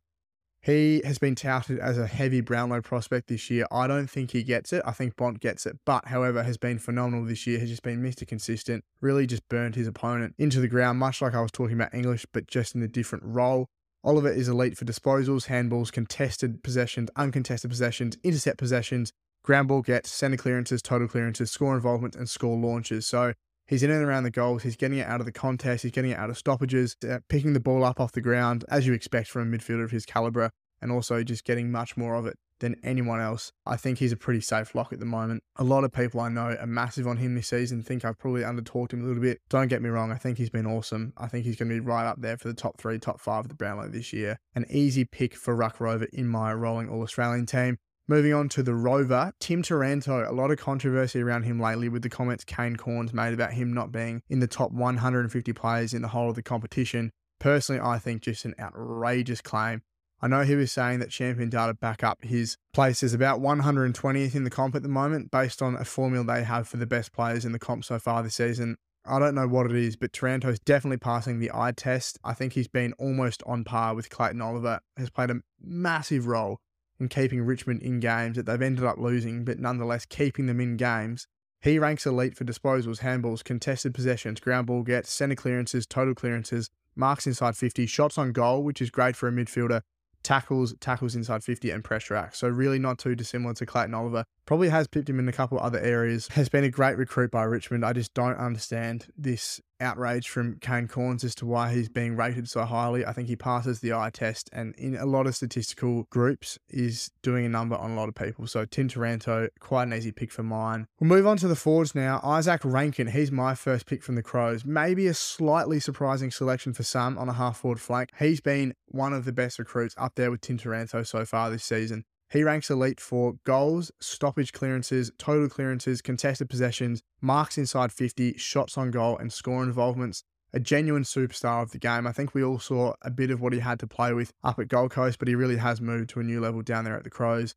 He 0.62 1.02
has 1.06 1.18
been 1.18 1.34
touted 1.34 1.80
as 1.80 1.98
a 1.98 2.06
heavy 2.06 2.42
Brownlow 2.42 2.82
prospect 2.82 3.28
this 3.28 3.50
year. 3.50 3.66
I 3.72 3.88
don't 3.88 4.08
think 4.08 4.32
he 4.32 4.44
gets 4.44 4.74
it. 4.74 4.84
I 4.86 4.92
think 4.92 5.16
Bont 5.16 5.40
gets 5.40 5.66
it, 5.66 5.78
but 5.86 6.08
however, 6.08 6.44
has 6.44 6.58
been 6.58 6.78
phenomenal 6.78 7.26
this 7.26 7.48
year. 7.48 7.60
Has 7.60 7.70
just 7.70 7.84
been 7.84 8.02
Mr. 8.02 8.28
Consistent, 8.28 8.84
really 9.02 9.26
just 9.26 9.48
burned 9.48 9.76
his 9.76 9.88
opponent 9.88 10.36
into 10.38 10.60
the 10.60 10.68
ground, 10.68 11.00
much 11.00 11.22
like 11.22 11.34
I 11.34 11.42
was 11.42 11.52
talking 11.52 11.76
about 11.76 11.94
English, 11.94 12.26
but 12.32 12.48
just 12.48 12.76
in 12.76 12.82
a 12.84 12.88
different 12.88 13.24
role. 13.26 13.70
Oliver 14.06 14.32
is 14.32 14.48
elite 14.48 14.78
for 14.78 14.86
disposals, 14.86 15.48
handballs, 15.48 15.92
contested 15.92 16.62
possessions, 16.62 17.10
uncontested 17.16 17.72
possessions, 17.72 18.16
intercept 18.24 18.60
possessions, 18.60 19.12
ground 19.44 19.68
ball 19.68 19.82
gets, 19.82 20.12
center 20.12 20.38
clearances, 20.38 20.84
total 20.84 21.08
clearances, 21.08 21.50
score 21.50 21.74
involvement, 21.74 22.16
and 22.16 22.30
score 22.30 22.56
launches. 22.56 23.08
So 23.08 23.34
he's 23.66 23.82
in 23.82 23.90
and 23.90 24.04
around 24.04 24.22
the 24.22 24.30
goals. 24.30 24.62
He's 24.62 24.76
getting 24.76 25.00
it 25.00 25.08
out 25.08 25.22
of 25.22 25.26
the 25.26 25.32
contest. 25.32 25.82
He's 25.82 25.92
getting 25.92 26.12
it 26.12 26.20
out 26.20 26.30
of 26.30 26.38
stoppages, 26.38 26.96
uh, 27.10 27.18
picking 27.30 27.54
the 27.54 27.60
ball 27.60 27.84
up 27.84 28.00
off 28.00 28.12
the 28.12 28.22
ground, 28.22 28.64
as 28.70 28.86
you 28.86 28.94
expect 28.94 29.28
from 29.28 29.52
a 29.52 29.58
midfielder 29.58 29.84
of 29.84 29.90
his 29.90 30.06
caliber, 30.06 30.52
and 30.84 30.92
also 30.92 31.24
just 31.24 31.44
getting 31.44 31.72
much 31.72 31.98
more 31.98 32.14
of 32.14 32.28
it 32.28 32.38
than 32.60 32.76
anyone 32.84 33.22
else. 33.22 33.52
I 33.66 33.76
think 33.78 34.00
he's 34.00 34.12
a 34.12 34.18
pretty 34.18 34.42
safe 34.42 34.76
lock 34.76 34.94
at 34.94 35.00
the 35.00 35.06
moment. 35.06 35.44
A 35.58 35.64
lot 35.64 35.84
of 35.84 35.92
people 35.92 36.20
I 36.22 36.30
know 36.30 36.56
are 36.60 36.68
massive 36.68 37.08
on 37.08 37.18
him 37.18 37.36
this 37.36 37.48
season, 37.48 37.82
think 37.82 38.06
I've 38.06 38.18
probably 38.18 38.42
undertalked 38.42 38.94
him 38.94 39.04
a 39.04 39.08
little 39.08 39.22
bit. 39.22 39.40
Don't 39.50 39.68
get 39.68 39.82
me 39.82 39.90
wrong, 39.90 40.12
I 40.12 40.18
think 40.18 40.38
he's 40.38 40.50
been 40.50 40.66
awesome. 40.66 41.14
I 41.18 41.28
think 41.28 41.46
he's 41.46 41.56
going 41.56 41.70
to 41.70 41.76
be 41.76 41.80
right 41.80 42.08
up 42.08 42.22
there 42.22 42.38
for 42.38 42.48
the 42.48 42.54
top 42.54 42.78
three, 42.78 43.00
top 43.00 43.20
five 43.20 43.46
of 43.46 43.50
the 43.50 43.56
Brownlow 43.56 43.90
this 43.90 44.14
year. 44.14 44.40
An 44.54 44.66
easy 44.70 45.06
pick 45.06 45.36
for 45.36 45.56
Ruck 45.56 45.80
Rover 45.80 46.08
in 46.14 46.28
my 46.28 46.54
rolling 46.54 46.90
All 46.90 47.02
Australian 47.02 47.46
team. 47.46 47.78
Moving 48.08 48.36
on 48.36 48.50
to 48.50 48.62
the 48.62 48.76
Rover, 48.76 49.34
Tim 49.40 49.64
Taranto. 49.64 50.30
A 50.30 50.32
lot 50.32 50.52
of 50.52 50.60
controversy 50.60 51.22
around 51.22 51.42
him 51.42 51.60
lately 51.60 51.90
with 51.90 52.04
the 52.04 52.10
comments 52.10 52.44
Kane 52.44 52.76
Cornes 52.76 53.14
made 53.14 53.34
about 53.34 53.54
him 53.54 53.74
not 53.74 53.92
being 53.92 54.22
in 54.30 54.42
the 54.42 54.48
top 54.48 54.72
150 54.72 55.54
players 55.54 55.92
in 55.92 56.04
the 56.04 56.10
whole 56.10 56.30
of 56.30 56.36
the 56.36 56.44
competition. 56.44 57.10
Personally, 57.40 57.82
I 57.82 57.98
think 57.98 58.22
just 58.22 58.46
an 58.46 58.54
outrageous 58.60 59.42
claim. 59.42 59.82
I 60.22 60.28
know 60.28 60.44
he 60.44 60.56
was 60.56 60.72
saying 60.72 61.00
that 61.00 61.10
champion 61.10 61.50
data 61.50 61.74
back 61.74 62.04
up 62.04 62.24
his 62.24 62.58
place 62.74 63.04
is 63.04 63.14
about 63.14 63.42
120th 63.42 64.34
in 64.34 64.44
the 64.44 64.50
comp 64.50 64.74
at 64.76 64.82
the 64.82 64.90
moment, 64.90 65.30
based 65.30 65.62
on 65.62 65.76
a 65.76 65.86
formula 65.86 66.26
they 66.26 66.44
have 66.44 66.68
for 66.68 66.78
the 66.78 66.86
best 66.86 67.12
players 67.12 67.46
in 67.46 67.52
the 67.52 67.60
comp 67.60 67.84
so 67.84 68.00
far 68.00 68.24
this 68.24 68.36
season. 68.36 68.78
I 69.06 69.20
don't 69.20 69.36
know 69.36 69.48
what 69.48 69.68
it 69.68 69.76
is, 69.76 69.96
but 69.96 70.14
Taranto's 70.14 70.60
definitely 70.60 70.98
passing 70.98 71.40
the 71.40 71.52
eye 71.54 71.74
test. 71.74 72.18
I 72.24 72.34
think 72.34 72.54
he's 72.54 72.68
been 72.68 72.94
almost 72.94 73.44
on 73.46 73.64
par 73.64 73.94
with 73.94 74.10
Clayton 74.10 74.42
Oliver, 74.42 74.80
has 74.98 75.12
played 75.12 75.30
a 75.30 75.42
massive 75.62 76.26
role 76.26 76.60
in 77.00 77.10
keeping 77.10 77.42
Richmond 77.42 77.84
in 77.84 78.00
games 78.00 78.38
that 78.38 78.46
they've 78.46 78.62
ended 78.62 78.86
up 78.86 78.98
losing, 78.98 79.46
but 79.46 79.60
nonetheless 79.60 80.06
keeping 80.06 80.48
them 80.48 80.60
in 80.60 80.78
games. 80.78 81.28
He 81.62 81.78
ranks 81.78 82.06
elite 82.06 82.36
for 82.36 82.46
disposals, 82.46 83.02
handballs, 83.02 83.44
contested 83.44 83.94
possessions, 83.94 84.40
ground 84.40 84.68
ball 84.68 84.84
gets, 84.84 85.12
centre 85.12 85.36
clearances, 85.36 85.86
total 85.86 86.16
clearances, 86.16 86.70
marks 86.96 87.28
inside 87.28 87.58
50, 87.58 87.86
shots 87.86 88.18
on 88.18 88.32
goal, 88.32 88.64
which 88.64 88.82
is 88.82 88.90
great 88.90 89.16
for 89.16 89.28
a 89.28 89.32
midfielder, 89.32 89.82
tackles, 90.26 90.74
tackles 90.80 91.16
inside 91.16 91.44
50, 91.44 91.70
and 91.70 91.84
pressure 91.84 92.16
acts. 92.16 92.40
So 92.40 92.48
really 92.48 92.80
not 92.80 92.98
too 92.98 93.16
dissimilar 93.16 93.54
to 93.54 93.66
Clayton 93.66 93.94
Oliver. 93.94 94.26
Probably 94.46 94.70
has 94.70 94.88
pipped 94.88 95.10
him 95.10 95.20
in 95.20 95.28
a 95.28 95.34
couple 95.34 95.60
other 95.60 95.80
areas. 95.80 96.28
Has 96.30 96.50
been 96.50 96.64
a 96.64 96.70
great 96.70 96.98
recruit 96.98 97.32
by 97.32 97.44
Richmond. 97.44 97.86
I 97.86 97.94
just 97.94 98.14
don't 98.14 98.38
understand 98.38 99.08
this 99.18 99.62
outrage 99.80 100.30
from 100.30 100.58
Kane 100.60 100.88
Cornes 100.88 101.24
as 101.24 101.36
to 101.36 101.46
why 101.46 101.74
he's 101.74 101.90
being 101.90 102.16
rated 102.16 102.50
so 102.50 102.64
highly. 102.64 103.06
I 103.06 103.14
think 103.14 103.28
he 103.28 103.36
passes 103.36 103.80
the 103.80 103.94
eye 103.94 104.10
test 104.10 104.50
and 104.54 104.74
in 104.76 104.96
a 104.96 105.06
lot 105.06 105.28
of 105.28 105.36
statistical 105.36 106.04
groups 106.10 106.58
is 106.70 107.12
doing 107.22 107.46
a 107.46 107.50
number 107.50 107.76
on 107.76 107.92
a 107.92 107.96
lot 107.96 108.08
of 108.08 108.16
people. 108.16 108.48
So 108.48 108.66
Tim 108.66 108.88
Taranto, 108.88 109.50
quite 109.60 109.84
an 109.84 109.94
easy 109.94 110.12
pick 110.12 110.32
for 110.32 110.44
mine. 110.44 110.88
We'll 111.00 111.10
move 111.10 111.28
on 111.28 111.38
to 111.38 111.48
the 111.48 111.56
forwards 111.56 111.96
now. 111.96 112.20
Izak 112.24 112.60
Rankine, 112.64 113.08
he's 113.08 113.32
my 113.32 113.56
first 113.56 113.86
pick 113.86 114.04
from 114.04 114.16
the 114.16 114.24
Crows. 114.24 114.64
Maybe 114.64 115.08
a 115.08 115.14
slightly 115.14 115.80
surprising 115.80 116.32
selection 116.32 116.74
for 116.74 116.84
some 116.84 117.18
on 117.18 117.30
a 117.30 117.34
half 117.34 117.58
forward 117.58 117.82
flank. 117.82 118.12
He's 118.20 118.42
been 118.42 118.76
one 118.88 119.14
of 119.14 119.26
the 119.26 119.34
best 119.34 119.60
recruits 119.60 119.96
up 119.98 120.16
there 120.16 120.32
with 120.32 120.42
Tim 120.42 120.58
Taranto 120.58 121.04
so 121.04 121.26
far 121.26 121.50
this 121.50 121.64
season. 121.64 122.06
He 122.36 122.44
ranks 122.44 122.70
elite 122.70 123.00
for 123.00 123.36
goals, 123.46 123.94
stoppage 124.02 124.52
clearances, 124.52 125.10
total 125.18 125.48
clearances, 125.48 126.02
contested 126.02 126.50
possessions, 126.50 127.02
marks 127.22 127.58
inside 127.58 127.94
50, 127.94 128.36
shots 128.38 128.78
on 128.78 128.92
goal, 128.92 129.18
and 129.18 129.32
score 129.32 129.64
involvements. 129.64 130.26
A 130.52 130.60
genuine 130.60 131.04
superstar 131.04 131.64
of 131.64 131.72
the 131.72 131.80
game. 131.80 132.06
I 132.06 132.12
think 132.12 132.34
we 132.34 132.44
all 132.44 132.60
saw 132.60 132.96
a 133.02 133.10
bit 133.10 133.32
of 133.32 133.40
what 133.40 133.54
he 133.54 133.60
had 133.60 133.80
to 133.80 133.88
play 133.88 134.12
with 134.12 134.34
up 134.44 134.60
at 134.60 134.68
Gold 134.68 134.92
Coast, 134.92 135.18
but 135.18 135.30
he 135.30 135.36
really 135.36 135.56
has 135.56 135.80
moved 135.80 136.10
to 136.10 136.20
a 136.20 136.24
new 136.24 136.42
level 136.42 136.62
down 136.62 136.84
there 136.84 136.98
at 136.98 137.06
the 137.06 137.10
Crows. 137.10 137.56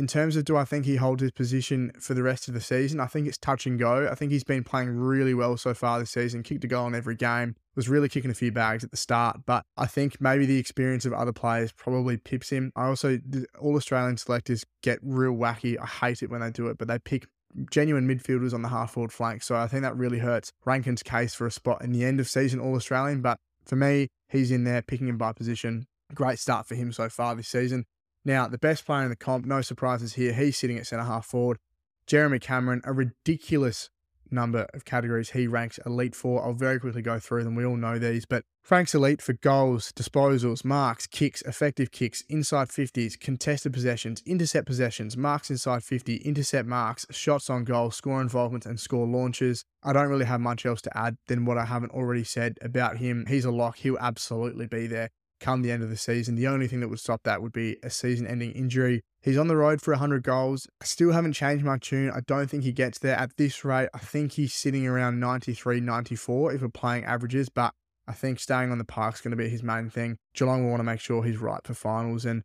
In 0.00 0.06
terms 0.06 0.34
of 0.34 0.46
do 0.46 0.56
I 0.56 0.64
think 0.64 0.86
he 0.86 0.96
holds 0.96 1.20
his 1.20 1.30
position 1.30 1.92
for 2.00 2.14
the 2.14 2.22
rest 2.22 2.48
of 2.48 2.54
the 2.54 2.60
season, 2.62 3.00
I 3.00 3.06
think 3.06 3.28
it's 3.28 3.36
touch 3.36 3.66
and 3.66 3.78
go. 3.78 4.08
I 4.10 4.14
think 4.14 4.32
he's 4.32 4.42
been 4.42 4.64
playing 4.64 4.88
really 4.88 5.34
well 5.34 5.58
so 5.58 5.74
far 5.74 5.98
this 5.98 6.10
season, 6.10 6.42
kicked 6.42 6.64
a 6.64 6.68
goal 6.68 6.86
in 6.86 6.94
every 6.94 7.14
game, 7.14 7.54
was 7.76 7.86
really 7.86 8.08
kicking 8.08 8.30
a 8.30 8.34
few 8.34 8.50
bags 8.50 8.82
at 8.82 8.92
the 8.92 8.96
start, 8.96 9.40
but 9.44 9.62
I 9.76 9.84
think 9.84 10.18
maybe 10.18 10.46
the 10.46 10.56
experience 10.56 11.04
of 11.04 11.12
other 11.12 11.34
players 11.34 11.70
probably 11.72 12.16
pips 12.16 12.48
him. 12.48 12.72
I 12.74 12.86
also, 12.86 13.18
all 13.60 13.76
Australian 13.76 14.16
selectors 14.16 14.64
get 14.82 15.00
real 15.02 15.34
wacky. 15.34 15.76
I 15.78 15.84
hate 15.84 16.22
it 16.22 16.30
when 16.30 16.40
they 16.40 16.50
do 16.50 16.68
it, 16.68 16.78
but 16.78 16.88
they 16.88 16.98
pick 16.98 17.26
genuine 17.70 18.08
midfielders 18.08 18.54
on 18.54 18.62
the 18.62 18.70
half 18.70 18.92
forward 18.92 19.12
flank. 19.12 19.42
So 19.42 19.54
I 19.54 19.66
think 19.66 19.82
that 19.82 19.98
really 19.98 20.20
hurts 20.20 20.50
Rankine's 20.64 21.02
case 21.02 21.34
for 21.34 21.46
a 21.46 21.52
spot 21.52 21.84
in 21.84 21.92
the 21.92 22.06
end 22.06 22.20
of 22.20 22.26
season 22.26 22.58
All 22.58 22.74
Australian. 22.74 23.20
But 23.20 23.36
for 23.66 23.76
me, 23.76 24.08
he's 24.30 24.50
in 24.50 24.64
there 24.64 24.80
picking 24.80 25.08
him 25.08 25.18
by 25.18 25.34
position. 25.34 25.88
Great 26.14 26.38
start 26.38 26.66
for 26.66 26.74
him 26.74 26.90
so 26.90 27.10
far 27.10 27.34
this 27.34 27.48
season. 27.48 27.84
Now, 28.24 28.48
the 28.48 28.58
best 28.58 28.84
player 28.84 29.04
in 29.04 29.10
the 29.10 29.16
comp, 29.16 29.46
no 29.46 29.62
surprises 29.62 30.14
here. 30.14 30.32
He's 30.32 30.56
sitting 30.56 30.78
at 30.78 30.86
centre 30.86 31.04
half 31.04 31.26
forward. 31.26 31.58
Jeremy 32.06 32.38
Cameron, 32.38 32.82
a 32.84 32.92
ridiculous 32.92 33.88
number 34.32 34.66
of 34.74 34.84
categories 34.84 35.30
he 35.30 35.46
ranks 35.46 35.78
elite 35.84 36.14
for. 36.14 36.44
I'll 36.44 36.52
very 36.52 36.78
quickly 36.78 37.02
go 37.02 37.18
through 37.18 37.44
them. 37.44 37.54
We 37.54 37.64
all 37.64 37.76
know 37.76 37.98
these, 37.98 38.26
but 38.26 38.44
Frank's 38.62 38.94
elite 38.94 39.22
for 39.22 39.32
goals, 39.32 39.92
disposals, 39.92 40.64
marks, 40.64 41.06
kicks, 41.06 41.42
effective 41.42 41.90
kicks, 41.90 42.22
inside 42.28 42.68
50s, 42.68 43.18
contested 43.18 43.72
possessions, 43.72 44.22
intercept 44.26 44.66
possessions, 44.66 45.16
marks 45.16 45.50
inside 45.50 45.82
50, 45.82 46.16
intercept 46.16 46.68
marks, 46.68 47.06
shots 47.10 47.50
on 47.50 47.64
goal, 47.64 47.90
score 47.90 48.20
involvement, 48.20 48.66
and 48.66 48.78
score 48.78 49.06
launches. 49.06 49.64
I 49.82 49.92
don't 49.92 50.08
really 50.08 50.26
have 50.26 50.40
much 50.40 50.66
else 50.66 50.82
to 50.82 50.96
add 50.96 51.16
than 51.26 51.44
what 51.44 51.58
I 51.58 51.64
haven't 51.64 51.92
already 51.92 52.24
said 52.24 52.58
about 52.62 52.98
him. 52.98 53.26
He's 53.28 53.44
a 53.44 53.50
lock. 53.50 53.78
He'll 53.78 53.98
absolutely 53.98 54.66
be 54.66 54.86
there 54.86 55.10
come 55.40 55.62
the 55.62 55.72
end 55.72 55.82
of 55.82 55.90
the 55.90 55.96
season. 55.96 56.36
The 56.36 56.46
only 56.46 56.68
thing 56.68 56.80
that 56.80 56.88
would 56.88 57.00
stop 57.00 57.22
that 57.24 57.42
would 57.42 57.52
be 57.52 57.76
a 57.82 57.90
season 57.90 58.26
ending 58.26 58.52
injury. 58.52 59.02
He's 59.22 59.38
on 59.38 59.48
the 59.48 59.56
road 59.56 59.82
for 59.82 59.92
100 59.92 60.22
goals. 60.22 60.66
I 60.80 60.84
still 60.84 61.12
haven't 61.12 61.32
changed 61.32 61.64
my 61.64 61.78
tune. 61.78 62.10
I 62.10 62.20
don't 62.26 62.48
think 62.48 62.62
he 62.62 62.72
gets 62.72 62.98
there 62.98 63.16
at 63.16 63.36
this 63.36 63.64
rate. 63.64 63.88
I 63.92 63.98
think 63.98 64.32
he's 64.32 64.54
sitting 64.54 64.86
around 64.86 65.20
93, 65.20 65.80
94 65.80 66.52
if 66.52 66.62
we're 66.62 66.68
playing 66.68 67.04
averages, 67.04 67.48
but 67.48 67.72
I 68.06 68.12
think 68.12 68.40
staying 68.40 68.70
on 68.70 68.78
the 68.78 68.84
park 68.84 69.14
is 69.14 69.20
going 69.20 69.32
to 69.32 69.36
be 69.36 69.48
his 69.48 69.62
main 69.62 69.90
thing. 69.90 70.16
Geelong 70.34 70.62
will 70.62 70.70
want 70.70 70.80
to 70.80 70.84
make 70.84 71.00
sure 71.00 71.22
he's 71.22 71.38
right 71.38 71.60
for 71.64 71.74
finals 71.74 72.24
and 72.24 72.42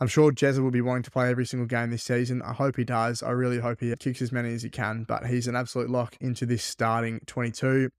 I'm 0.00 0.06
sure 0.06 0.30
Jezza 0.30 0.60
will 0.60 0.70
be 0.70 0.80
wanting 0.80 1.02
to 1.04 1.10
play 1.10 1.28
every 1.28 1.44
single 1.44 1.66
game 1.66 1.90
this 1.90 2.04
season. 2.04 2.40
I 2.42 2.52
hope 2.52 2.76
he 2.76 2.84
does. 2.84 3.22
I 3.22 3.30
really 3.30 3.58
hope 3.58 3.80
he 3.80 3.92
kicks 3.96 4.22
as 4.22 4.30
many 4.30 4.54
as 4.54 4.62
he 4.62 4.70
can, 4.70 5.02
but 5.02 5.26
he's 5.26 5.48
an 5.48 5.56
absolute 5.56 5.90
lock 5.90 6.16
into 6.20 6.46
this 6.46 6.62
starting 6.62 7.20
22. 7.26 7.90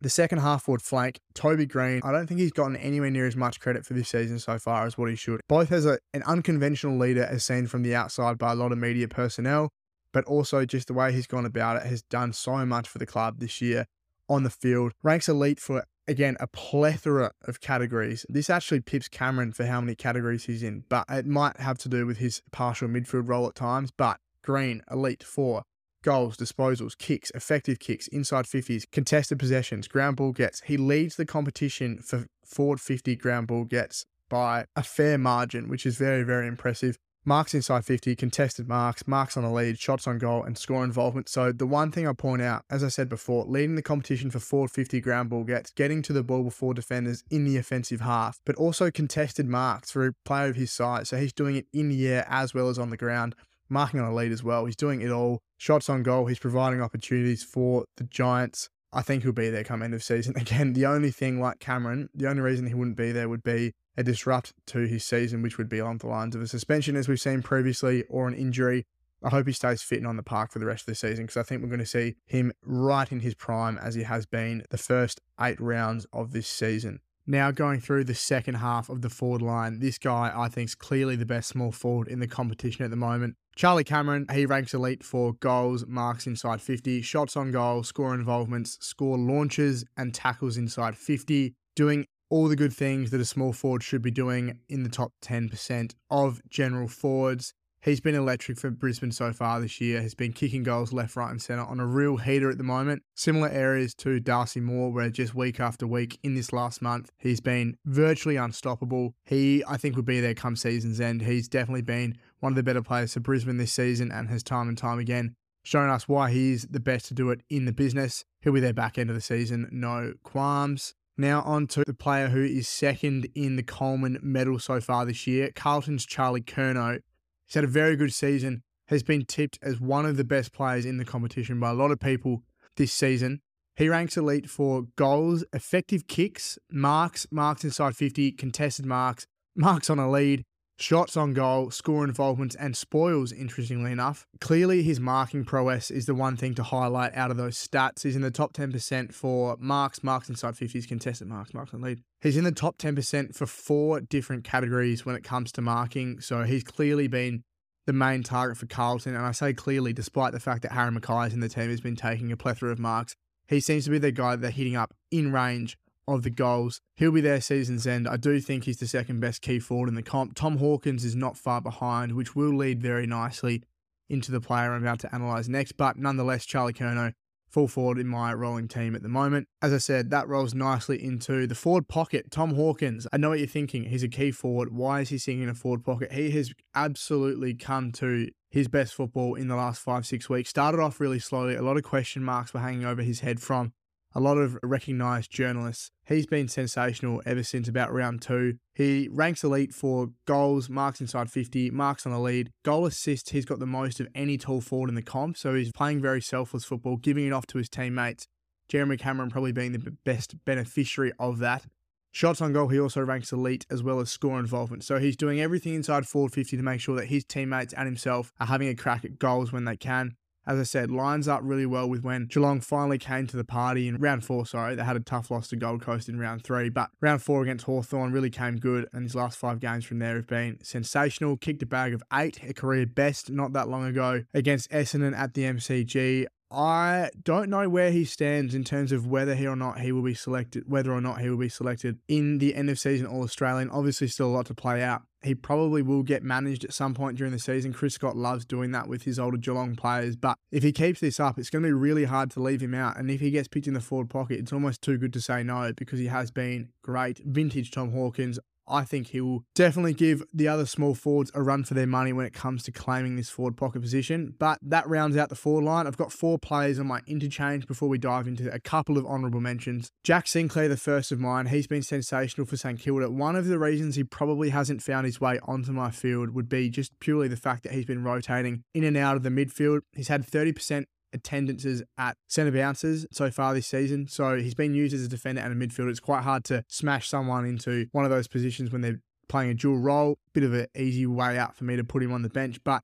The 0.00 0.10
second 0.10 0.38
half 0.38 0.64
forward 0.64 0.82
flank, 0.82 1.20
Toby 1.32 1.64
Greene. 1.64 2.02
I 2.04 2.12
don't 2.12 2.26
think 2.26 2.38
he's 2.38 2.52
gotten 2.52 2.76
anywhere 2.76 3.10
near 3.10 3.26
as 3.26 3.34
much 3.34 3.60
credit 3.60 3.86
for 3.86 3.94
this 3.94 4.10
season 4.10 4.38
so 4.38 4.58
far 4.58 4.84
as 4.84 4.98
what 4.98 5.08
he 5.08 5.16
should. 5.16 5.40
Both 5.48 5.72
as 5.72 5.86
a, 5.86 5.98
an 6.12 6.22
unconventional 6.24 6.98
leader 6.98 7.24
as 7.24 7.44
seen 7.44 7.66
from 7.66 7.82
the 7.82 7.94
outside 7.94 8.36
by 8.36 8.52
a 8.52 8.54
lot 8.54 8.72
of 8.72 8.78
media 8.78 9.08
personnel, 9.08 9.72
but 10.12 10.24
also 10.26 10.66
just 10.66 10.88
the 10.88 10.94
way 10.94 11.12
he's 11.12 11.26
gone 11.26 11.46
about 11.46 11.76
it 11.76 11.86
has 11.86 12.02
done 12.02 12.34
so 12.34 12.66
much 12.66 12.88
for 12.88 12.98
the 12.98 13.06
club 13.06 13.38
this 13.38 13.62
year 13.62 13.86
on 14.28 14.42
the 14.42 14.50
field. 14.50 14.92
Ranks 15.02 15.30
elite 15.30 15.60
for, 15.60 15.84
again, 16.06 16.36
a 16.40 16.46
plethora 16.46 17.32
of 17.46 17.62
categories. 17.62 18.26
This 18.28 18.50
actually 18.50 18.80
pips 18.80 19.08
Cameron 19.08 19.52
for 19.52 19.64
how 19.64 19.80
many 19.80 19.94
categories 19.94 20.44
he's 20.44 20.62
in, 20.62 20.84
but 20.90 21.06
it 21.08 21.26
might 21.26 21.58
have 21.58 21.78
to 21.78 21.88
do 21.88 22.04
with 22.04 22.18
his 22.18 22.42
partial 22.52 22.88
midfield 22.88 23.28
role 23.28 23.48
at 23.48 23.54
times. 23.54 23.90
But 23.96 24.20
Greene, 24.42 24.82
elite 24.90 25.22
for 25.22 25.62
goals, 26.06 26.36
disposals, 26.36 26.96
kicks, 26.96 27.32
effective 27.34 27.80
kicks, 27.80 28.06
inside 28.08 28.44
50s, 28.44 28.84
contested 28.92 29.40
possessions, 29.40 29.88
ground 29.88 30.16
ball 30.16 30.30
gets. 30.30 30.60
He 30.60 30.76
leads 30.76 31.16
the 31.16 31.26
competition 31.26 31.98
for 31.98 32.26
forward 32.44 32.80
50 32.80 33.16
ground 33.16 33.48
ball 33.48 33.64
gets 33.64 34.06
by 34.28 34.66
a 34.76 34.84
fair 34.84 35.18
margin, 35.18 35.68
which 35.68 35.84
is 35.84 35.96
very, 35.96 36.22
very 36.22 36.46
impressive. 36.46 36.96
Marks 37.28 37.54
inside 37.54 37.84
50, 37.84 38.14
contested 38.14 38.68
marks, 38.68 39.08
marks 39.08 39.36
on 39.36 39.42
the 39.42 39.50
lead, 39.50 39.80
shots 39.80 40.06
on 40.06 40.18
goal, 40.18 40.44
and 40.44 40.56
score 40.56 40.84
involvement. 40.84 41.28
So, 41.28 41.50
the 41.50 41.66
one 41.66 41.90
thing 41.90 42.06
I 42.06 42.12
point 42.12 42.40
out, 42.40 42.62
as 42.70 42.84
I 42.84 42.88
said 42.88 43.08
before, 43.08 43.44
leading 43.44 43.74
the 43.74 43.82
competition 43.82 44.30
for 44.30 44.38
forward 44.38 44.70
50 44.70 45.00
ground 45.00 45.30
ball 45.30 45.42
gets, 45.42 45.72
getting 45.72 46.02
to 46.02 46.12
the 46.12 46.22
ball 46.22 46.44
before 46.44 46.72
defenders 46.72 47.24
in 47.28 47.44
the 47.44 47.56
offensive 47.56 48.00
half, 48.00 48.38
but 48.46 48.54
also 48.54 48.92
contested 48.92 49.48
marks 49.48 49.90
for 49.90 50.06
a 50.06 50.12
player 50.24 50.50
of 50.50 50.54
his 50.54 50.70
size. 50.70 51.08
So, 51.08 51.16
he's 51.16 51.32
doing 51.32 51.56
it 51.56 51.66
in 51.72 51.88
the 51.88 52.06
air 52.06 52.24
as 52.30 52.54
well 52.54 52.68
as 52.68 52.78
on 52.78 52.90
the 52.90 52.96
ground 52.96 53.34
marking 53.68 54.00
on 54.00 54.10
a 54.10 54.14
lead 54.14 54.32
as 54.32 54.42
well. 54.42 54.64
He's 54.64 54.76
doing 54.76 55.00
it 55.00 55.10
all. 55.10 55.40
Shots 55.58 55.88
on 55.88 56.02
goal. 56.02 56.26
He's 56.26 56.38
providing 56.38 56.82
opportunities 56.82 57.42
for 57.42 57.84
the 57.96 58.04
Giants. 58.04 58.68
I 58.92 59.02
think 59.02 59.22
he'll 59.22 59.32
be 59.32 59.50
there 59.50 59.64
come 59.64 59.82
end 59.82 59.94
of 59.94 60.02
season. 60.02 60.34
Again, 60.40 60.72
the 60.72 60.86
only 60.86 61.10
thing 61.10 61.40
like 61.40 61.58
Cameron, 61.58 62.08
the 62.14 62.28
only 62.28 62.42
reason 62.42 62.66
he 62.66 62.74
wouldn't 62.74 62.96
be 62.96 63.12
there 63.12 63.28
would 63.28 63.42
be 63.42 63.72
a 63.96 64.02
disrupt 64.02 64.52
to 64.68 64.80
his 64.80 65.04
season, 65.04 65.42
which 65.42 65.58
would 65.58 65.68
be 65.68 65.78
along 65.78 65.98
the 65.98 66.06
lines 66.06 66.34
of 66.34 66.42
a 66.42 66.46
suspension, 66.46 66.96
as 66.96 67.08
we've 67.08 67.20
seen 67.20 67.42
previously, 67.42 68.04
or 68.08 68.28
an 68.28 68.34
injury. 68.34 68.84
I 69.22 69.30
hope 69.30 69.46
he 69.46 69.52
stays 69.52 69.82
fit 69.82 69.98
and 69.98 70.06
on 70.06 70.16
the 70.16 70.22
park 70.22 70.52
for 70.52 70.58
the 70.58 70.66
rest 70.66 70.82
of 70.82 70.86
the 70.86 70.94
season 70.94 71.24
because 71.24 71.38
I 71.38 71.42
think 71.42 71.62
we're 71.62 71.68
going 71.68 71.78
to 71.80 71.86
see 71.86 72.16
him 72.26 72.52
right 72.62 73.10
in 73.10 73.20
his 73.20 73.34
prime 73.34 73.78
as 73.78 73.94
he 73.94 74.02
has 74.02 74.26
been 74.26 74.64
the 74.70 74.78
first 74.78 75.20
eight 75.40 75.60
rounds 75.60 76.06
of 76.12 76.32
this 76.32 76.46
season. 76.46 77.00
Now 77.28 77.50
going 77.50 77.80
through 77.80 78.04
the 78.04 78.14
second 78.14 78.54
half 78.54 78.88
of 78.88 79.02
the 79.02 79.10
forward 79.10 79.42
line, 79.42 79.80
this 79.80 79.98
guy 79.98 80.32
I 80.34 80.48
think 80.48 80.68
is 80.68 80.74
clearly 80.76 81.16
the 81.16 81.26
best 81.26 81.48
small 81.48 81.72
forward 81.72 82.06
in 82.06 82.20
the 82.20 82.28
competition 82.28 82.84
at 82.84 82.90
the 82.90 82.96
moment. 82.96 83.34
Charlie 83.56 83.82
Cameron, 83.82 84.26
he 84.32 84.46
ranks 84.46 84.74
elite 84.74 85.02
for 85.02 85.32
goals, 85.32 85.84
marks 85.88 86.28
inside 86.28 86.60
50, 86.60 87.02
shots 87.02 87.36
on 87.36 87.50
goal, 87.50 87.82
score 87.82 88.14
involvements, 88.14 88.78
score 88.80 89.18
launches, 89.18 89.84
and 89.96 90.14
tackles 90.14 90.56
inside 90.56 90.96
50, 90.96 91.54
doing 91.74 92.06
all 92.30 92.46
the 92.46 92.54
good 92.54 92.72
things 92.72 93.10
that 93.10 93.20
a 93.20 93.24
small 93.24 93.52
forward 93.52 93.82
should 93.82 94.02
be 94.02 94.10
doing 94.12 94.60
in 94.68 94.84
the 94.84 94.88
top 94.88 95.12
10% 95.24 95.94
of 96.10 96.40
general 96.48 96.86
forwards. 96.86 97.54
He's 97.86 98.00
been 98.00 98.16
electric 98.16 98.58
for 98.58 98.68
Brisbane 98.72 99.12
so 99.12 99.32
far 99.32 99.60
this 99.60 99.80
year, 99.80 100.02
He's 100.02 100.16
been 100.16 100.32
kicking 100.32 100.64
goals 100.64 100.92
left, 100.92 101.14
right, 101.14 101.30
and 101.30 101.40
centre 101.40 101.62
on 101.62 101.78
a 101.78 101.86
real 101.86 102.16
heater 102.16 102.50
at 102.50 102.58
the 102.58 102.64
moment. 102.64 103.04
Similar 103.14 103.48
areas 103.48 103.94
to 103.98 104.18
Darcy 104.18 104.58
Moore, 104.58 104.90
where 104.90 105.08
just 105.08 105.36
week 105.36 105.60
after 105.60 105.86
week 105.86 106.18
in 106.24 106.34
this 106.34 106.52
last 106.52 106.82
month, 106.82 107.12
he's 107.16 107.38
been 107.38 107.76
virtually 107.84 108.34
unstoppable. 108.34 109.14
He, 109.24 109.62
I 109.68 109.76
think, 109.76 109.94
would 109.94 110.04
be 110.04 110.20
there 110.20 110.34
come 110.34 110.56
season's 110.56 111.00
end. 111.00 111.22
He's 111.22 111.46
definitely 111.46 111.82
been 111.82 112.18
one 112.40 112.50
of 112.50 112.56
the 112.56 112.64
better 112.64 112.82
players 112.82 113.14
for 113.14 113.20
Brisbane 113.20 113.56
this 113.56 113.72
season 113.72 114.10
and 114.10 114.28
has 114.28 114.42
time 114.42 114.68
and 114.68 114.76
time 114.76 114.98
again 114.98 115.36
shown 115.62 115.88
us 115.88 116.08
why 116.08 116.30
he's 116.30 116.62
the 116.68 116.80
best 116.80 117.06
to 117.06 117.14
do 117.14 117.30
it 117.30 117.40
in 117.50 117.66
the 117.66 117.72
business. 117.72 118.24
He'll 118.40 118.52
be 118.52 118.60
there 118.60 118.72
back 118.72 118.98
end 118.98 119.10
of 119.10 119.16
the 119.16 119.22
season, 119.22 119.68
no 119.72 120.12
qualms. 120.22 120.94
Now 121.18 121.40
on 121.42 121.66
to 121.68 121.82
the 121.86 121.94
player 121.94 122.28
who 122.28 122.44
is 122.44 122.68
second 122.68 123.26
in 123.34 123.56
the 123.56 123.62
Coleman 123.62 124.18
medal 124.22 124.58
so 124.58 124.80
far 124.80 125.06
this 125.06 125.26
year, 125.26 125.50
Carlton's 125.54 126.04
Charlie 126.04 126.42
Curnow. 126.42 127.00
He's 127.46 127.54
had 127.54 127.64
a 127.64 127.68
very 127.68 127.96
good 127.96 128.12
season, 128.12 128.62
has 128.88 129.02
been 129.02 129.24
tipped 129.24 129.58
as 129.62 129.80
one 129.80 130.06
of 130.06 130.16
the 130.16 130.24
best 130.24 130.52
players 130.52 130.84
in 130.84 130.96
the 130.96 131.04
competition 131.04 131.60
by 131.60 131.70
a 131.70 131.74
lot 131.74 131.90
of 131.90 132.00
people 132.00 132.42
this 132.76 132.92
season. 132.92 133.40
He 133.76 133.88
ranks 133.88 134.16
elite 134.16 134.48
for 134.48 134.84
goals, 134.96 135.44
effective 135.52 136.06
kicks, 136.06 136.58
marks, 136.70 137.26
marks 137.30 137.62
inside 137.62 137.94
50, 137.94 138.32
contested 138.32 138.86
marks, 138.86 139.26
marks 139.54 139.90
on 139.90 139.98
a 139.98 140.10
lead, 140.10 140.44
shots 140.78 141.16
on 141.16 141.32
goal, 141.32 141.70
score 141.70 142.04
involvements, 142.04 142.54
and 142.54 142.76
spoils, 142.76 143.32
interestingly 143.32 143.92
enough. 143.92 144.26
Clearly, 144.40 144.82
his 144.82 145.00
marking 145.00 145.44
prowess 145.44 145.90
is 145.90 146.06
the 146.06 146.14
one 146.14 146.36
thing 146.36 146.54
to 146.54 146.62
highlight 146.62 147.14
out 147.14 147.30
of 147.30 147.36
those 147.36 147.56
stats. 147.56 148.02
He's 148.02 148.16
in 148.16 148.22
the 148.22 148.30
top 148.30 148.52
10% 148.52 149.12
for 149.12 149.56
marks, 149.58 150.02
marks 150.04 150.28
inside 150.28 150.54
50s, 150.54 150.86
contested 150.86 151.28
marks, 151.28 151.54
marks 151.54 151.74
on 151.74 151.80
lead. 151.80 152.02
He's 152.20 152.36
in 152.36 152.44
the 152.44 152.52
top 152.52 152.78
10% 152.78 153.34
for 153.34 153.46
four 153.46 154.00
different 154.00 154.44
categories 154.44 155.04
when 155.04 155.16
it 155.16 155.24
comes 155.24 155.52
to 155.52 155.62
marking. 155.62 156.20
So 156.20 156.42
he's 156.42 156.64
clearly 156.64 157.08
been 157.08 157.42
the 157.86 157.92
main 157.92 158.22
target 158.22 158.58
for 158.58 158.66
Carlton. 158.66 159.14
And 159.14 159.24
I 159.24 159.32
say 159.32 159.52
clearly, 159.52 159.92
despite 159.92 160.32
the 160.32 160.40
fact 160.40 160.62
that 160.62 160.72
Harry 160.72 160.90
McKay 160.90 161.32
in 161.32 161.40
the 161.40 161.48
team 161.48 161.70
has 161.70 161.80
been 161.80 161.96
taking 161.96 162.32
a 162.32 162.36
plethora 162.36 162.72
of 162.72 162.78
marks. 162.78 163.14
He 163.48 163.60
seems 163.60 163.84
to 163.84 163.90
be 163.90 163.98
the 163.98 164.10
guy 164.10 164.32
that 164.32 164.42
they're 164.42 164.50
hitting 164.50 164.74
up 164.74 164.92
in 165.12 165.32
range 165.32 165.78
of 166.08 166.22
the 166.22 166.30
goals. 166.30 166.80
He'll 166.96 167.12
be 167.12 167.20
there 167.20 167.40
season's 167.40 167.86
end. 167.86 168.08
I 168.08 168.16
do 168.16 168.40
think 168.40 168.64
he's 168.64 168.78
the 168.78 168.86
second 168.86 169.20
best 169.20 169.42
key 169.42 169.58
forward 169.58 169.88
in 169.88 169.94
the 169.94 170.02
comp. 170.02 170.34
Tom 170.34 170.58
Hawkins 170.58 171.04
is 171.04 171.16
not 171.16 171.36
far 171.36 171.60
behind, 171.60 172.12
which 172.12 172.36
will 172.36 172.54
lead 172.54 172.80
very 172.80 173.06
nicely 173.06 173.62
into 174.08 174.30
the 174.30 174.40
player 174.40 174.72
I'm 174.72 174.82
about 174.82 175.00
to 175.00 175.14
analyse 175.14 175.48
next. 175.48 175.72
But 175.72 175.96
nonetheless, 175.96 176.46
Charlie 176.46 176.72
Curnow, 176.72 177.12
full 177.48 177.68
forward 177.68 177.98
in 177.98 178.06
my 178.06 178.32
rolling 178.32 178.68
team 178.68 178.94
at 178.94 179.02
the 179.02 179.08
moment. 179.08 179.48
As 179.62 179.72
I 179.72 179.78
said, 179.78 180.10
that 180.10 180.28
rolls 180.28 180.54
nicely 180.54 181.02
into 181.02 181.46
the 181.46 181.54
forward 181.54 181.88
pocket. 181.88 182.30
Tom 182.30 182.54
Hawkins, 182.54 183.06
I 183.12 183.16
know 183.16 183.30
what 183.30 183.38
you're 183.38 183.48
thinking. 183.48 183.84
He's 183.84 184.02
a 184.02 184.08
key 184.08 184.30
forward. 184.30 184.72
Why 184.72 185.00
is 185.00 185.08
he 185.08 185.18
sitting 185.18 185.42
in 185.42 185.48
a 185.48 185.54
forward 185.54 185.84
pocket? 185.84 186.12
He 186.12 186.30
has 186.30 186.52
absolutely 186.74 187.54
come 187.54 187.92
to 187.92 188.28
his 188.50 188.68
best 188.68 188.94
football 188.94 189.34
in 189.34 189.48
the 189.48 189.56
last 189.56 189.80
five, 189.80 190.06
six 190.06 190.28
weeks. 190.28 190.50
Started 190.50 190.80
off 190.80 191.00
really 191.00 191.18
slowly. 191.18 191.54
A 191.54 191.62
lot 191.62 191.76
of 191.76 191.82
question 191.82 192.22
marks 192.22 192.54
were 192.54 192.60
hanging 192.60 192.84
over 192.84 193.02
his 193.02 193.20
head 193.20 193.40
from 193.40 193.72
a 194.16 194.20
lot 194.20 194.38
of 194.38 194.58
recognised 194.62 195.30
journalists. 195.30 195.90
He's 196.06 196.24
been 196.24 196.48
sensational 196.48 197.22
ever 197.26 197.42
since 197.42 197.68
about 197.68 197.92
round 197.92 198.22
two. 198.22 198.56
He 198.74 199.10
ranks 199.12 199.44
elite 199.44 199.74
for 199.74 200.08
goals, 200.26 200.70
marks 200.70 201.02
inside 201.02 201.30
50, 201.30 201.70
marks 201.70 202.06
on 202.06 202.12
the 202.12 202.18
lead, 202.18 202.50
goal 202.64 202.86
assists. 202.86 203.30
He's 203.30 203.44
got 203.44 203.58
the 203.58 203.66
most 203.66 204.00
of 204.00 204.08
any 204.14 204.38
tall 204.38 204.62
forward 204.62 204.88
in 204.88 204.94
the 204.94 205.02
comp, 205.02 205.36
so 205.36 205.54
he's 205.54 205.70
playing 205.70 206.00
very 206.00 206.22
selfless 206.22 206.64
football, 206.64 206.96
giving 206.96 207.26
it 207.26 207.32
off 207.34 207.46
to 207.48 207.58
his 207.58 207.68
teammates. 207.68 208.26
Jeremy 208.70 208.96
Cameron 208.96 209.28
probably 209.28 209.52
being 209.52 209.72
the 209.72 209.94
best 210.06 210.42
beneficiary 210.46 211.12
of 211.18 211.38
that. 211.40 211.66
Shots 212.10 212.40
on 212.40 212.54
goal, 212.54 212.68
he 212.68 212.80
also 212.80 213.02
ranks 213.02 213.32
elite 213.32 213.66
as 213.70 213.82
well 213.82 214.00
as 214.00 214.10
score 214.10 214.40
involvement. 214.40 214.82
So 214.82 214.98
he's 214.98 215.16
doing 215.16 215.42
everything 215.42 215.74
inside 215.74 216.08
forward 216.08 216.32
50 216.32 216.56
to 216.56 216.62
make 216.62 216.80
sure 216.80 216.96
that 216.96 217.08
his 217.08 217.26
teammates 217.26 217.74
and 217.74 217.84
himself 217.84 218.32
are 218.40 218.46
having 218.46 218.68
a 218.68 218.74
crack 218.74 219.04
at 219.04 219.18
goals 219.18 219.52
when 219.52 219.66
they 219.66 219.76
can 219.76 220.16
as 220.46 220.58
I 220.58 220.62
said, 220.62 220.90
lines 220.90 221.28
up 221.28 221.40
really 221.42 221.66
well 221.66 221.88
with 221.88 222.02
when 222.02 222.26
Geelong 222.26 222.60
finally 222.60 222.98
came 222.98 223.26
to 223.26 223.36
the 223.36 223.44
party 223.44 223.88
in 223.88 223.96
round 223.96 224.24
four. 224.24 224.46
Sorry, 224.46 224.74
they 224.74 224.84
had 224.84 224.96
a 224.96 225.00
tough 225.00 225.30
loss 225.30 225.48
to 225.48 225.56
Gold 225.56 225.82
Coast 225.82 226.08
in 226.08 226.18
round 226.18 226.44
three, 226.44 226.68
but 226.68 226.90
round 227.00 227.22
four 227.22 227.42
against 227.42 227.64
Hawthorn 227.64 228.12
really 228.12 228.30
came 228.30 228.56
good, 228.56 228.88
and 228.92 229.02
his 229.02 229.14
last 229.14 229.38
five 229.38 229.60
games 229.60 229.84
from 229.84 229.98
there 229.98 230.16
have 230.16 230.26
been 230.26 230.58
sensational. 230.62 231.36
Kicked 231.36 231.62
a 231.62 231.66
bag 231.66 231.92
of 231.94 232.02
eight, 232.12 232.40
a 232.42 232.54
career 232.54 232.86
best 232.86 233.30
not 233.30 233.52
that 233.54 233.68
long 233.68 233.84
ago 233.84 234.24
against 234.34 234.70
Essendon 234.70 235.16
at 235.16 235.34
the 235.34 235.42
MCG. 235.42 236.26
I 236.50 237.10
don't 237.24 237.50
know 237.50 237.68
where 237.68 237.90
he 237.90 238.04
stands 238.04 238.54
in 238.54 238.62
terms 238.62 238.92
of 238.92 239.06
whether 239.06 239.34
he 239.34 239.46
or 239.46 239.56
not 239.56 239.80
he 239.80 239.90
will 239.90 240.02
be 240.02 240.14
selected, 240.14 240.64
whether 240.68 240.92
or 240.92 241.00
not 241.00 241.20
he 241.20 241.28
will 241.28 241.36
be 241.36 241.48
selected 241.48 241.98
in 242.06 242.38
the 242.38 242.54
end 242.54 242.70
of 242.70 242.78
season 242.78 243.06
All 243.06 243.24
Australian. 243.24 243.68
Obviously, 243.70 244.06
still 244.06 244.28
a 244.28 244.34
lot 244.34 244.46
to 244.46 244.54
play 244.54 244.82
out. 244.82 245.02
He 245.26 245.34
probably 245.34 245.82
will 245.82 246.02
get 246.02 246.22
managed 246.22 246.64
at 246.64 246.72
some 246.72 246.94
point 246.94 247.18
during 247.18 247.32
the 247.32 247.38
season. 247.38 247.72
Chris 247.72 247.94
Scott 247.94 248.16
loves 248.16 248.44
doing 248.44 248.70
that 248.72 248.88
with 248.88 249.02
his 249.02 249.18
older 249.18 249.36
Geelong 249.36 249.76
players, 249.76 250.16
but 250.16 250.38
if 250.50 250.62
he 250.62 250.72
keeps 250.72 251.00
this 251.00 251.20
up, 251.20 251.38
it's 251.38 251.50
going 251.50 251.62
to 251.62 251.68
be 251.68 251.72
really 251.72 252.04
hard 252.04 252.30
to 252.32 252.40
leave 252.40 252.62
him 252.62 252.74
out. 252.74 252.96
And 252.96 253.10
if 253.10 253.20
he 253.20 253.30
gets 253.30 253.48
picked 253.48 253.66
in 253.66 253.74
the 253.74 253.80
forward 253.80 254.08
pocket, 254.08 254.38
it's 254.38 254.52
almost 254.52 254.82
too 254.82 254.98
good 254.98 255.12
to 255.12 255.20
say 255.20 255.42
no 255.42 255.72
because 255.72 255.98
he 255.98 256.06
has 256.06 256.30
been 256.30 256.70
great. 256.82 257.20
Vintage 257.24 257.70
Tom 257.70 257.92
Hawkins. 257.92 258.38
I 258.68 258.84
think 258.84 259.08
he 259.08 259.20
will 259.20 259.44
definitely 259.54 259.94
give 259.94 260.22
the 260.32 260.48
other 260.48 260.66
small 260.66 260.94
forwards 260.94 261.30
a 261.34 261.42
run 261.42 261.64
for 261.64 261.74
their 261.74 261.86
money 261.86 262.12
when 262.12 262.26
it 262.26 262.32
comes 262.32 262.62
to 262.64 262.72
claiming 262.72 263.16
this 263.16 263.30
forward 263.30 263.56
pocket 263.56 263.80
position. 263.80 264.34
But 264.38 264.58
that 264.62 264.88
rounds 264.88 265.16
out 265.16 265.28
the 265.28 265.34
forward 265.34 265.64
line. 265.64 265.86
I've 265.86 265.96
got 265.96 266.12
four 266.12 266.38
players 266.38 266.78
on 266.78 266.86
my 266.86 267.00
interchange 267.06 267.66
before 267.66 267.88
we 267.88 267.98
dive 267.98 268.26
into 268.26 268.52
a 268.52 268.60
couple 268.60 268.98
of 268.98 269.06
honourable 269.06 269.40
mentions. 269.40 269.90
Jack 270.04 270.26
Sinclair, 270.26 270.68
the 270.68 270.76
first 270.76 271.12
of 271.12 271.20
mine, 271.20 271.46
he's 271.46 271.66
been 271.66 271.82
sensational 271.82 272.46
for 272.46 272.56
St 272.56 272.78
Kilda. 272.78 273.10
One 273.10 273.36
of 273.36 273.46
the 273.46 273.58
reasons 273.58 273.96
he 273.96 274.04
probably 274.04 274.50
hasn't 274.50 274.82
found 274.82 275.06
his 275.06 275.20
way 275.20 275.38
onto 275.44 275.72
my 275.72 275.90
field 275.90 276.30
would 276.30 276.48
be 276.48 276.68
just 276.68 276.98
purely 277.00 277.28
the 277.28 277.36
fact 277.36 277.62
that 277.62 277.72
he's 277.72 277.84
been 277.84 278.02
rotating 278.02 278.62
in 278.74 278.84
and 278.84 278.96
out 278.96 279.16
of 279.16 279.22
the 279.22 279.30
midfield. 279.30 279.80
He's 279.92 280.08
had 280.08 280.26
30% 280.26 280.86
attendances 281.16 281.82
at 281.98 282.16
centre 282.28 282.52
bounces 282.52 283.06
so 283.12 283.30
far 283.30 283.54
this 283.54 283.66
season. 283.66 284.06
So 284.08 284.36
he's 284.36 284.54
been 284.54 284.74
used 284.74 284.94
as 284.94 285.04
a 285.04 285.08
defender 285.08 285.40
and 285.40 285.52
a 285.52 285.66
midfielder. 285.66 285.90
It's 285.90 286.00
quite 286.00 286.22
hard 286.22 286.44
to 286.44 286.64
smash 286.68 287.08
someone 287.08 287.44
into 287.44 287.86
one 287.92 288.04
of 288.04 288.10
those 288.10 288.28
positions 288.28 288.70
when 288.70 288.82
they're 288.82 289.00
playing 289.28 289.50
a 289.50 289.54
dual 289.54 289.78
role. 289.78 290.18
Bit 290.32 290.44
of 290.44 290.54
an 290.54 290.66
easy 290.76 291.06
way 291.06 291.38
out 291.38 291.56
for 291.56 291.64
me 291.64 291.76
to 291.76 291.84
put 291.84 292.02
him 292.02 292.12
on 292.12 292.22
the 292.22 292.28
bench, 292.28 292.58
but 292.64 292.82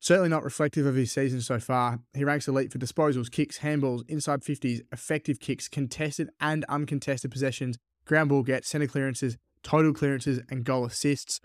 certainly 0.00 0.28
not 0.28 0.44
reflective 0.44 0.86
of 0.86 0.94
his 0.94 1.12
season 1.12 1.40
so 1.40 1.58
far. 1.58 2.00
He 2.14 2.24
ranks 2.24 2.48
elite 2.48 2.72
for 2.72 2.78
disposals, 2.78 3.30
kicks, 3.30 3.58
handballs, 3.58 4.02
inside 4.08 4.40
50s, 4.40 4.80
effective 4.92 5.38
kicks, 5.38 5.68
contested 5.68 6.30
and 6.40 6.64
uncontested 6.68 7.30
possessions, 7.30 7.78
ground 8.04 8.30
ball 8.30 8.42
gets, 8.42 8.68
centre 8.68 8.86
clearances, 8.86 9.36
total 9.62 9.92
clearances, 9.92 10.40
and 10.50 10.64
goal 10.64 10.84
assists. 10.84 11.40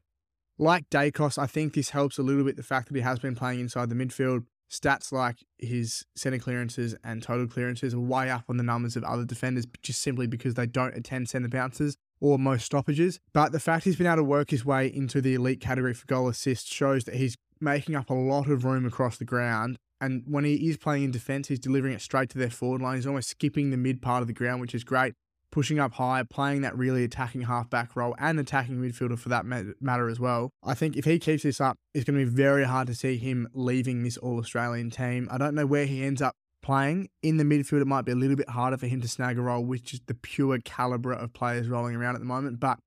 Like 0.58 0.90
Daicos, 0.90 1.38
I 1.38 1.46
think 1.46 1.76
this 1.76 1.92
helps 1.92 2.18
a 2.18 2.24
little 2.24 2.44
bit 2.44 2.58
the 2.58 2.64
fact 2.64 2.88
that 2.88 2.96
he 2.96 3.02
has 3.02 3.20
been 3.20 3.36
playing 3.36 3.60
inside 3.60 3.90
the 3.90 3.96
midfield 3.96 4.46
stats 4.72 5.12
like 5.12 5.44
his 5.58 6.06
centre 6.16 6.40
clearances 6.40 6.96
and 7.04 7.24
total 7.24 7.48
clearances 7.48 7.94
are 7.94 8.00
way 8.00 8.30
up 8.30 8.44
on 8.50 8.58
the 8.58 8.64
numbers 8.64 8.96
of 8.96 9.04
other 9.04 9.26
defenders 9.26 9.66
just 9.82 10.02
simply 10.02 10.28
because 10.28 10.56
they 10.56 10.66
don't 10.66 10.96
attend 10.96 11.30
centre 11.30 11.48
bounces 11.48 11.98
or 12.20 12.38
most 12.38 12.66
stoppages. 12.66 13.20
But 13.34 13.52
the 13.52 13.60
fact 13.60 13.86
he's 13.86 13.96
been 13.96 14.08
able 14.08 14.18
to 14.18 14.24
work 14.24 14.50
his 14.50 14.66
way 14.66 14.88
into 14.88 15.22
the 15.22 15.36
elite 15.36 15.62
category 15.62 15.94
for 15.94 16.06
goal 16.08 16.28
assists 16.28 16.72
shows 16.72 17.04
that 17.06 17.16
he's 17.16 17.38
making 17.60 17.96
up 17.96 18.10
a 18.10 18.14
lot 18.14 18.50
of 18.50 18.66
room 18.66 18.86
across 18.86 19.18
the 19.18 19.26
ground. 19.26 19.78
And 20.00 20.24
when 20.28 20.44
he 20.44 20.70
is 20.70 20.78
playing 20.78 21.06
in 21.06 21.12
defence, 21.12 21.48
he's 21.48 21.60
delivering 21.60 21.94
it 21.94 22.02
straight 22.02 22.30
to 22.32 22.38
their 22.38 22.50
forward 22.50 22.82
line. 22.82 22.98
He's 22.98 23.08
almost 23.08 23.30
skipping 23.30 23.72
the 23.72 23.78
mid 23.78 24.02
part 24.02 24.22
of 24.22 24.28
the 24.28 24.34
ground, 24.34 24.62
which 24.62 24.76
is 24.76 24.84
great 24.84 25.16
pushing 25.52 25.80
up 25.80 25.94
high, 25.94 26.24
playing 26.24 26.62
that 26.62 26.78
really 26.78 27.04
attacking 27.04 27.42
halfback 27.42 27.96
role 27.96 28.16
and 28.20 28.40
attacking 28.40 28.78
midfielder 28.78 29.18
for 29.18 29.30
that 29.30 29.46
matter 29.46 30.10
as 30.10 30.20
well. 30.20 30.52
I 30.64 30.74
think 30.74 30.98
if 30.98 31.06
he 31.06 31.20
keeps 31.20 31.44
this 31.44 31.62
up, 31.62 31.78
it's 31.94 32.04
going 32.04 32.20
to 32.20 32.26
be 32.26 32.32
very 32.32 32.66
hard 32.66 32.88
to 32.88 32.96
see 32.96 33.18
him 33.18 33.48
leaving 33.54 34.04
this 34.04 34.18
All 34.18 34.40
Australian 34.40 34.90
team. 34.90 35.28
I 35.32 35.38
don't 35.38 35.56
know 35.56 35.66
where 35.66 35.86
he 35.86 36.04
ends 36.04 36.22
up 36.22 36.36
playing. 36.62 37.10
In 37.24 37.38
the 37.38 37.44
midfield, 37.44 37.82
it 37.82 37.88
might 37.88 38.06
be 38.06 38.12
a 38.12 38.16
little 38.16 38.36
bit 38.36 38.50
harder 38.50 38.78
for 38.78 38.88
him 38.88 39.00
to 39.02 39.08
snag 39.08 39.38
a 39.38 39.42
role, 39.42 39.64
which 39.64 39.94
is 39.94 40.02
the 40.08 40.14
pure 40.14 40.60
calibre 40.66 41.16
of 41.16 41.34
players 41.34 41.68
rolling 41.70 41.96
around 41.96 42.16
at 42.16 42.20
the 42.20 42.26
moment. 42.26 42.60
But 42.60 42.80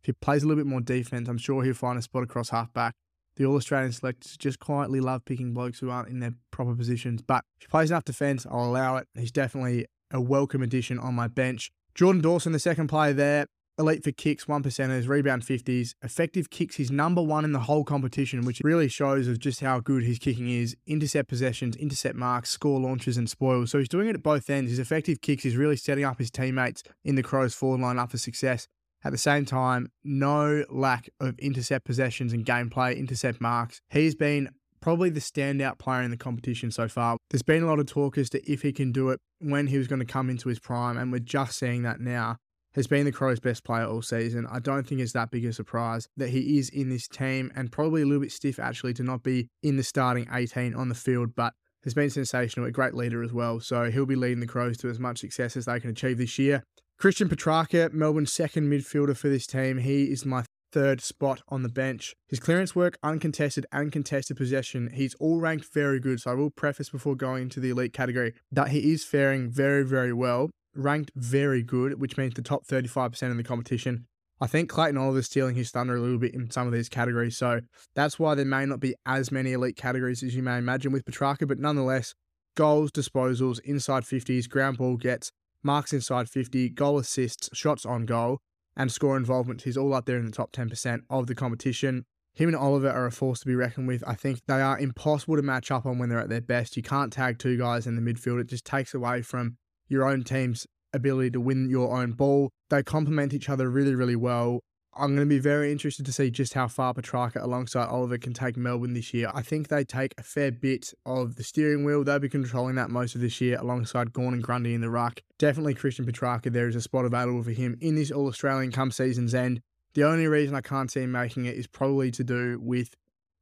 if 0.00 0.06
he 0.06 0.12
plays 0.12 0.42
a 0.42 0.46
little 0.46 0.62
bit 0.62 0.68
more 0.68 0.80
defence, 0.80 1.28
I'm 1.28 1.38
sure 1.38 1.62
he'll 1.62 1.74
find 1.74 1.98
a 1.98 2.02
spot 2.02 2.22
across 2.22 2.48
halfback. 2.48 2.94
The 3.36 3.44
All 3.44 3.56
Australian 3.56 3.92
selectors 3.92 4.38
just 4.38 4.58
quietly 4.58 5.00
love 5.00 5.26
picking 5.26 5.52
blokes 5.52 5.80
who 5.80 5.90
aren't 5.90 6.08
in 6.08 6.20
their 6.20 6.32
proper 6.50 6.74
positions. 6.74 7.20
But 7.20 7.44
if 7.60 7.66
he 7.66 7.68
plays 7.68 7.90
enough 7.90 8.04
defence, 8.04 8.46
I'll 8.50 8.64
allow 8.64 8.96
it. 8.96 9.08
He's 9.14 9.32
definitely 9.32 9.84
a 10.10 10.20
welcome 10.20 10.62
addition 10.62 10.98
on 10.98 11.12
my 11.14 11.28
bench. 11.28 11.70
Jordan 11.96 12.20
Dawson, 12.20 12.52
the 12.52 12.58
second 12.58 12.88
player 12.88 13.14
there, 13.14 13.46
elite 13.78 14.04
for 14.04 14.12
kicks, 14.12 14.46
one 14.46 14.62
percenters, 14.62 15.08
rebound 15.08 15.42
50s, 15.42 15.94
effective 16.02 16.50
kicks. 16.50 16.76
He's 16.76 16.90
number 16.90 17.22
one 17.22 17.42
in 17.42 17.52
the 17.52 17.60
whole 17.60 17.84
competition, 17.84 18.44
which 18.44 18.60
really 18.62 18.88
shows 18.88 19.28
of 19.28 19.38
just 19.38 19.60
how 19.60 19.80
good 19.80 20.02
his 20.02 20.18
kicking 20.18 20.50
is. 20.50 20.76
Intercept 20.86 21.26
possessions, 21.26 21.74
intercept 21.74 22.14
marks, 22.14 22.50
score 22.50 22.78
launches, 22.78 23.16
and 23.16 23.30
spoils. 23.30 23.70
So 23.70 23.78
he's 23.78 23.88
doing 23.88 24.08
it 24.08 24.14
at 24.14 24.22
both 24.22 24.50
ends. 24.50 24.72
His 24.72 24.78
effective 24.78 25.22
kicks 25.22 25.46
is 25.46 25.56
really 25.56 25.78
setting 25.78 26.04
up 26.04 26.18
his 26.18 26.30
teammates 26.30 26.82
in 27.02 27.14
the 27.14 27.22
Crows 27.22 27.54
forward 27.54 27.80
line 27.80 27.98
up 27.98 28.10
for 28.10 28.18
success. 28.18 28.68
At 29.02 29.12
the 29.12 29.18
same 29.18 29.46
time, 29.46 29.90
no 30.04 30.66
lack 30.68 31.08
of 31.18 31.38
intercept 31.38 31.86
possessions 31.86 32.34
and 32.34 32.44
gameplay, 32.44 32.94
intercept 32.94 33.40
marks. 33.40 33.80
He's 33.88 34.14
been 34.14 34.50
probably 34.86 35.10
the 35.10 35.18
standout 35.18 35.80
player 35.80 36.02
in 36.02 36.12
the 36.12 36.16
competition 36.16 36.70
so 36.70 36.86
far. 36.86 37.16
There's 37.30 37.42
been 37.42 37.64
a 37.64 37.66
lot 37.66 37.80
of 37.80 37.86
talk 37.86 38.16
as 38.16 38.30
to 38.30 38.52
if 38.52 38.62
he 38.62 38.72
can 38.72 38.92
do 38.92 39.10
it 39.10 39.18
when 39.40 39.66
he 39.66 39.78
was 39.78 39.88
going 39.88 39.98
to 39.98 40.04
come 40.04 40.30
into 40.30 40.48
his 40.48 40.60
prime, 40.60 40.96
and 40.96 41.10
we're 41.10 41.18
just 41.18 41.58
seeing 41.58 41.82
that 41.82 41.98
now. 41.98 42.36
Has 42.76 42.86
been 42.86 43.04
the 43.04 43.10
Crows' 43.10 43.40
best 43.40 43.64
player 43.64 43.84
all 43.84 44.00
season. 44.00 44.46
I 44.48 44.60
don't 44.60 44.86
think 44.86 45.00
it's 45.00 45.12
that 45.14 45.32
big 45.32 45.44
a 45.44 45.52
surprise 45.52 46.06
that 46.16 46.28
he 46.28 46.58
is 46.60 46.68
in 46.68 46.88
this 46.88 47.08
team, 47.08 47.50
and 47.56 47.72
probably 47.72 48.02
a 48.02 48.06
little 48.06 48.20
bit 48.20 48.30
stiff 48.30 48.60
actually 48.60 48.94
to 48.94 49.02
not 49.02 49.24
be 49.24 49.48
in 49.60 49.76
the 49.76 49.82
starting 49.82 50.28
18 50.32 50.76
on 50.76 50.88
the 50.88 50.94
field, 50.94 51.34
but 51.34 51.54
has 51.82 51.94
been 51.94 52.10
sensational, 52.10 52.66
a 52.66 52.70
great 52.70 52.94
leader 52.94 53.24
as 53.24 53.32
well. 53.32 53.58
So 53.58 53.90
he'll 53.90 54.06
be 54.06 54.14
leading 54.14 54.38
the 54.38 54.46
Crows 54.46 54.76
to 54.76 54.88
as 54.88 55.00
much 55.00 55.18
success 55.18 55.56
as 55.56 55.64
they 55.64 55.80
can 55.80 55.90
achieve 55.90 56.18
this 56.18 56.38
year. 56.38 56.62
Christian 56.96 57.28
Petracca, 57.28 57.92
Melbourne's 57.92 58.32
second 58.32 58.70
midfielder 58.70 59.16
for 59.16 59.28
this 59.28 59.48
team. 59.48 59.78
He 59.78 60.04
is 60.04 60.24
my 60.24 60.44
third 60.72 61.00
spot 61.00 61.42
on 61.48 61.62
the 61.62 61.68
bench. 61.68 62.14
His 62.28 62.40
clearance 62.40 62.74
work, 62.74 62.98
uncontested 63.02 63.66
and 63.72 63.92
contested 63.92 64.36
possession, 64.36 64.90
he's 64.92 65.14
all 65.20 65.40
ranked 65.40 65.72
very 65.72 66.00
good. 66.00 66.20
So 66.20 66.30
I 66.30 66.34
will 66.34 66.50
preface 66.50 66.90
before 66.90 67.16
going 67.16 67.44
into 67.44 67.60
the 67.60 67.70
elite 67.70 67.92
category 67.92 68.34
that 68.52 68.68
he 68.68 68.92
is 68.92 69.04
faring 69.04 69.50
very, 69.50 69.84
very 69.84 70.12
well, 70.12 70.50
ranked 70.74 71.12
very 71.14 71.62
good, 71.62 72.00
which 72.00 72.16
means 72.16 72.34
the 72.34 72.42
top 72.42 72.66
35% 72.66 73.22
in 73.22 73.36
the 73.36 73.42
competition. 73.42 74.06
I 74.40 74.46
think 74.46 74.68
Clayton 74.68 74.98
Oliver's 74.98 75.26
stealing 75.26 75.54
his 75.54 75.70
thunder 75.70 75.96
a 75.96 76.00
little 76.00 76.18
bit 76.18 76.34
in 76.34 76.50
some 76.50 76.66
of 76.66 76.72
these 76.72 76.90
categories. 76.90 77.38
So 77.38 77.60
that's 77.94 78.18
why 78.18 78.34
there 78.34 78.44
may 78.44 78.66
not 78.66 78.80
be 78.80 78.94
as 79.06 79.32
many 79.32 79.52
elite 79.52 79.76
categories 79.76 80.22
as 80.22 80.36
you 80.36 80.42
may 80.42 80.58
imagine 80.58 80.92
with 80.92 81.06
Petracca, 81.06 81.48
but 81.48 81.58
nonetheless, 81.58 82.14
goals, 82.54 82.90
disposals, 82.90 83.60
inside 83.60 84.02
50s, 84.02 84.48
ground 84.48 84.76
ball 84.76 84.98
gets, 84.98 85.30
marks 85.62 85.94
inside 85.94 86.28
50, 86.28 86.68
goal 86.70 86.98
assists, 86.98 87.48
shots 87.54 87.86
on 87.86 88.04
goal 88.04 88.38
and 88.76 88.92
score 88.92 89.16
involvement. 89.16 89.62
He's 89.62 89.76
all 89.76 89.94
up 89.94 90.06
there 90.06 90.18
in 90.18 90.26
the 90.26 90.32
top 90.32 90.52
10% 90.52 91.00
of 91.08 91.26
the 91.26 91.34
competition. 91.34 92.04
Him 92.34 92.48
and 92.48 92.56
Oliver 92.56 92.90
are 92.90 93.06
a 93.06 93.12
force 93.12 93.40
to 93.40 93.46
be 93.46 93.54
reckoned 93.54 93.88
with. 93.88 94.04
I 94.06 94.14
think 94.14 94.40
they 94.46 94.60
are 94.60 94.78
impossible 94.78 95.36
to 95.36 95.42
match 95.42 95.70
up 95.70 95.86
on 95.86 95.98
when 95.98 96.10
they're 96.10 96.20
at 96.20 96.28
their 96.28 96.42
best. 96.42 96.76
You 96.76 96.82
can't 96.82 97.12
tag 97.12 97.38
two 97.38 97.56
guys 97.56 97.86
in 97.86 97.96
the 97.96 98.02
midfield. 98.02 98.40
It 98.40 98.48
just 98.48 98.66
takes 98.66 98.92
away 98.92 99.22
from 99.22 99.56
your 99.88 100.06
own 100.06 100.22
team's 100.22 100.66
ability 100.92 101.30
to 101.30 101.40
win 101.40 101.70
your 101.70 101.96
own 101.96 102.12
ball. 102.12 102.50
They 102.68 102.82
complement 102.82 103.32
each 103.32 103.48
other 103.48 103.70
really, 103.70 103.94
really 103.94 104.16
well. 104.16 104.60
I'm 104.98 105.14
going 105.14 105.28
to 105.28 105.34
be 105.34 105.38
very 105.38 105.70
interested 105.70 106.06
to 106.06 106.12
see 106.12 106.30
just 106.30 106.54
how 106.54 106.68
far 106.68 106.94
Petracca 106.94 107.42
alongside 107.42 107.88
Oliver 107.88 108.16
can 108.16 108.32
take 108.32 108.56
Melbourne 108.56 108.94
this 108.94 109.12
year. 109.12 109.30
I 109.34 109.42
think 109.42 109.68
they 109.68 109.84
take 109.84 110.14
a 110.16 110.22
fair 110.22 110.50
bit 110.50 110.94
of 111.04 111.36
the 111.36 111.44
steering 111.44 111.84
wheel. 111.84 112.02
They'll 112.02 112.18
be 112.18 112.30
controlling 112.30 112.76
that 112.76 112.88
most 112.88 113.14
of 113.14 113.20
this 113.20 113.38
year 113.38 113.58
alongside 113.58 114.14
Gawn 114.14 114.32
and 114.32 114.42
Grundy 114.42 114.72
in 114.72 114.80
the 114.80 114.88
ruck. 114.88 115.22
Definitely 115.38 115.74
Christian 115.74 116.06
Petracca. 116.06 116.50
There 116.50 116.66
is 116.66 116.76
a 116.76 116.80
spot 116.80 117.04
available 117.04 117.42
for 117.42 117.50
him 117.50 117.76
in 117.82 117.94
this 117.94 118.10
All 118.10 118.26
Australian 118.26 118.72
come 118.72 118.90
season's 118.90 119.34
end. 119.34 119.60
The 119.92 120.04
only 120.04 120.28
reason 120.28 120.54
I 120.54 120.62
can't 120.62 120.90
see 120.90 121.02
him 121.02 121.12
making 121.12 121.44
it 121.44 121.56
is 121.56 121.66
probably 121.66 122.10
to 122.12 122.24
do 122.24 122.58
with 122.58 122.94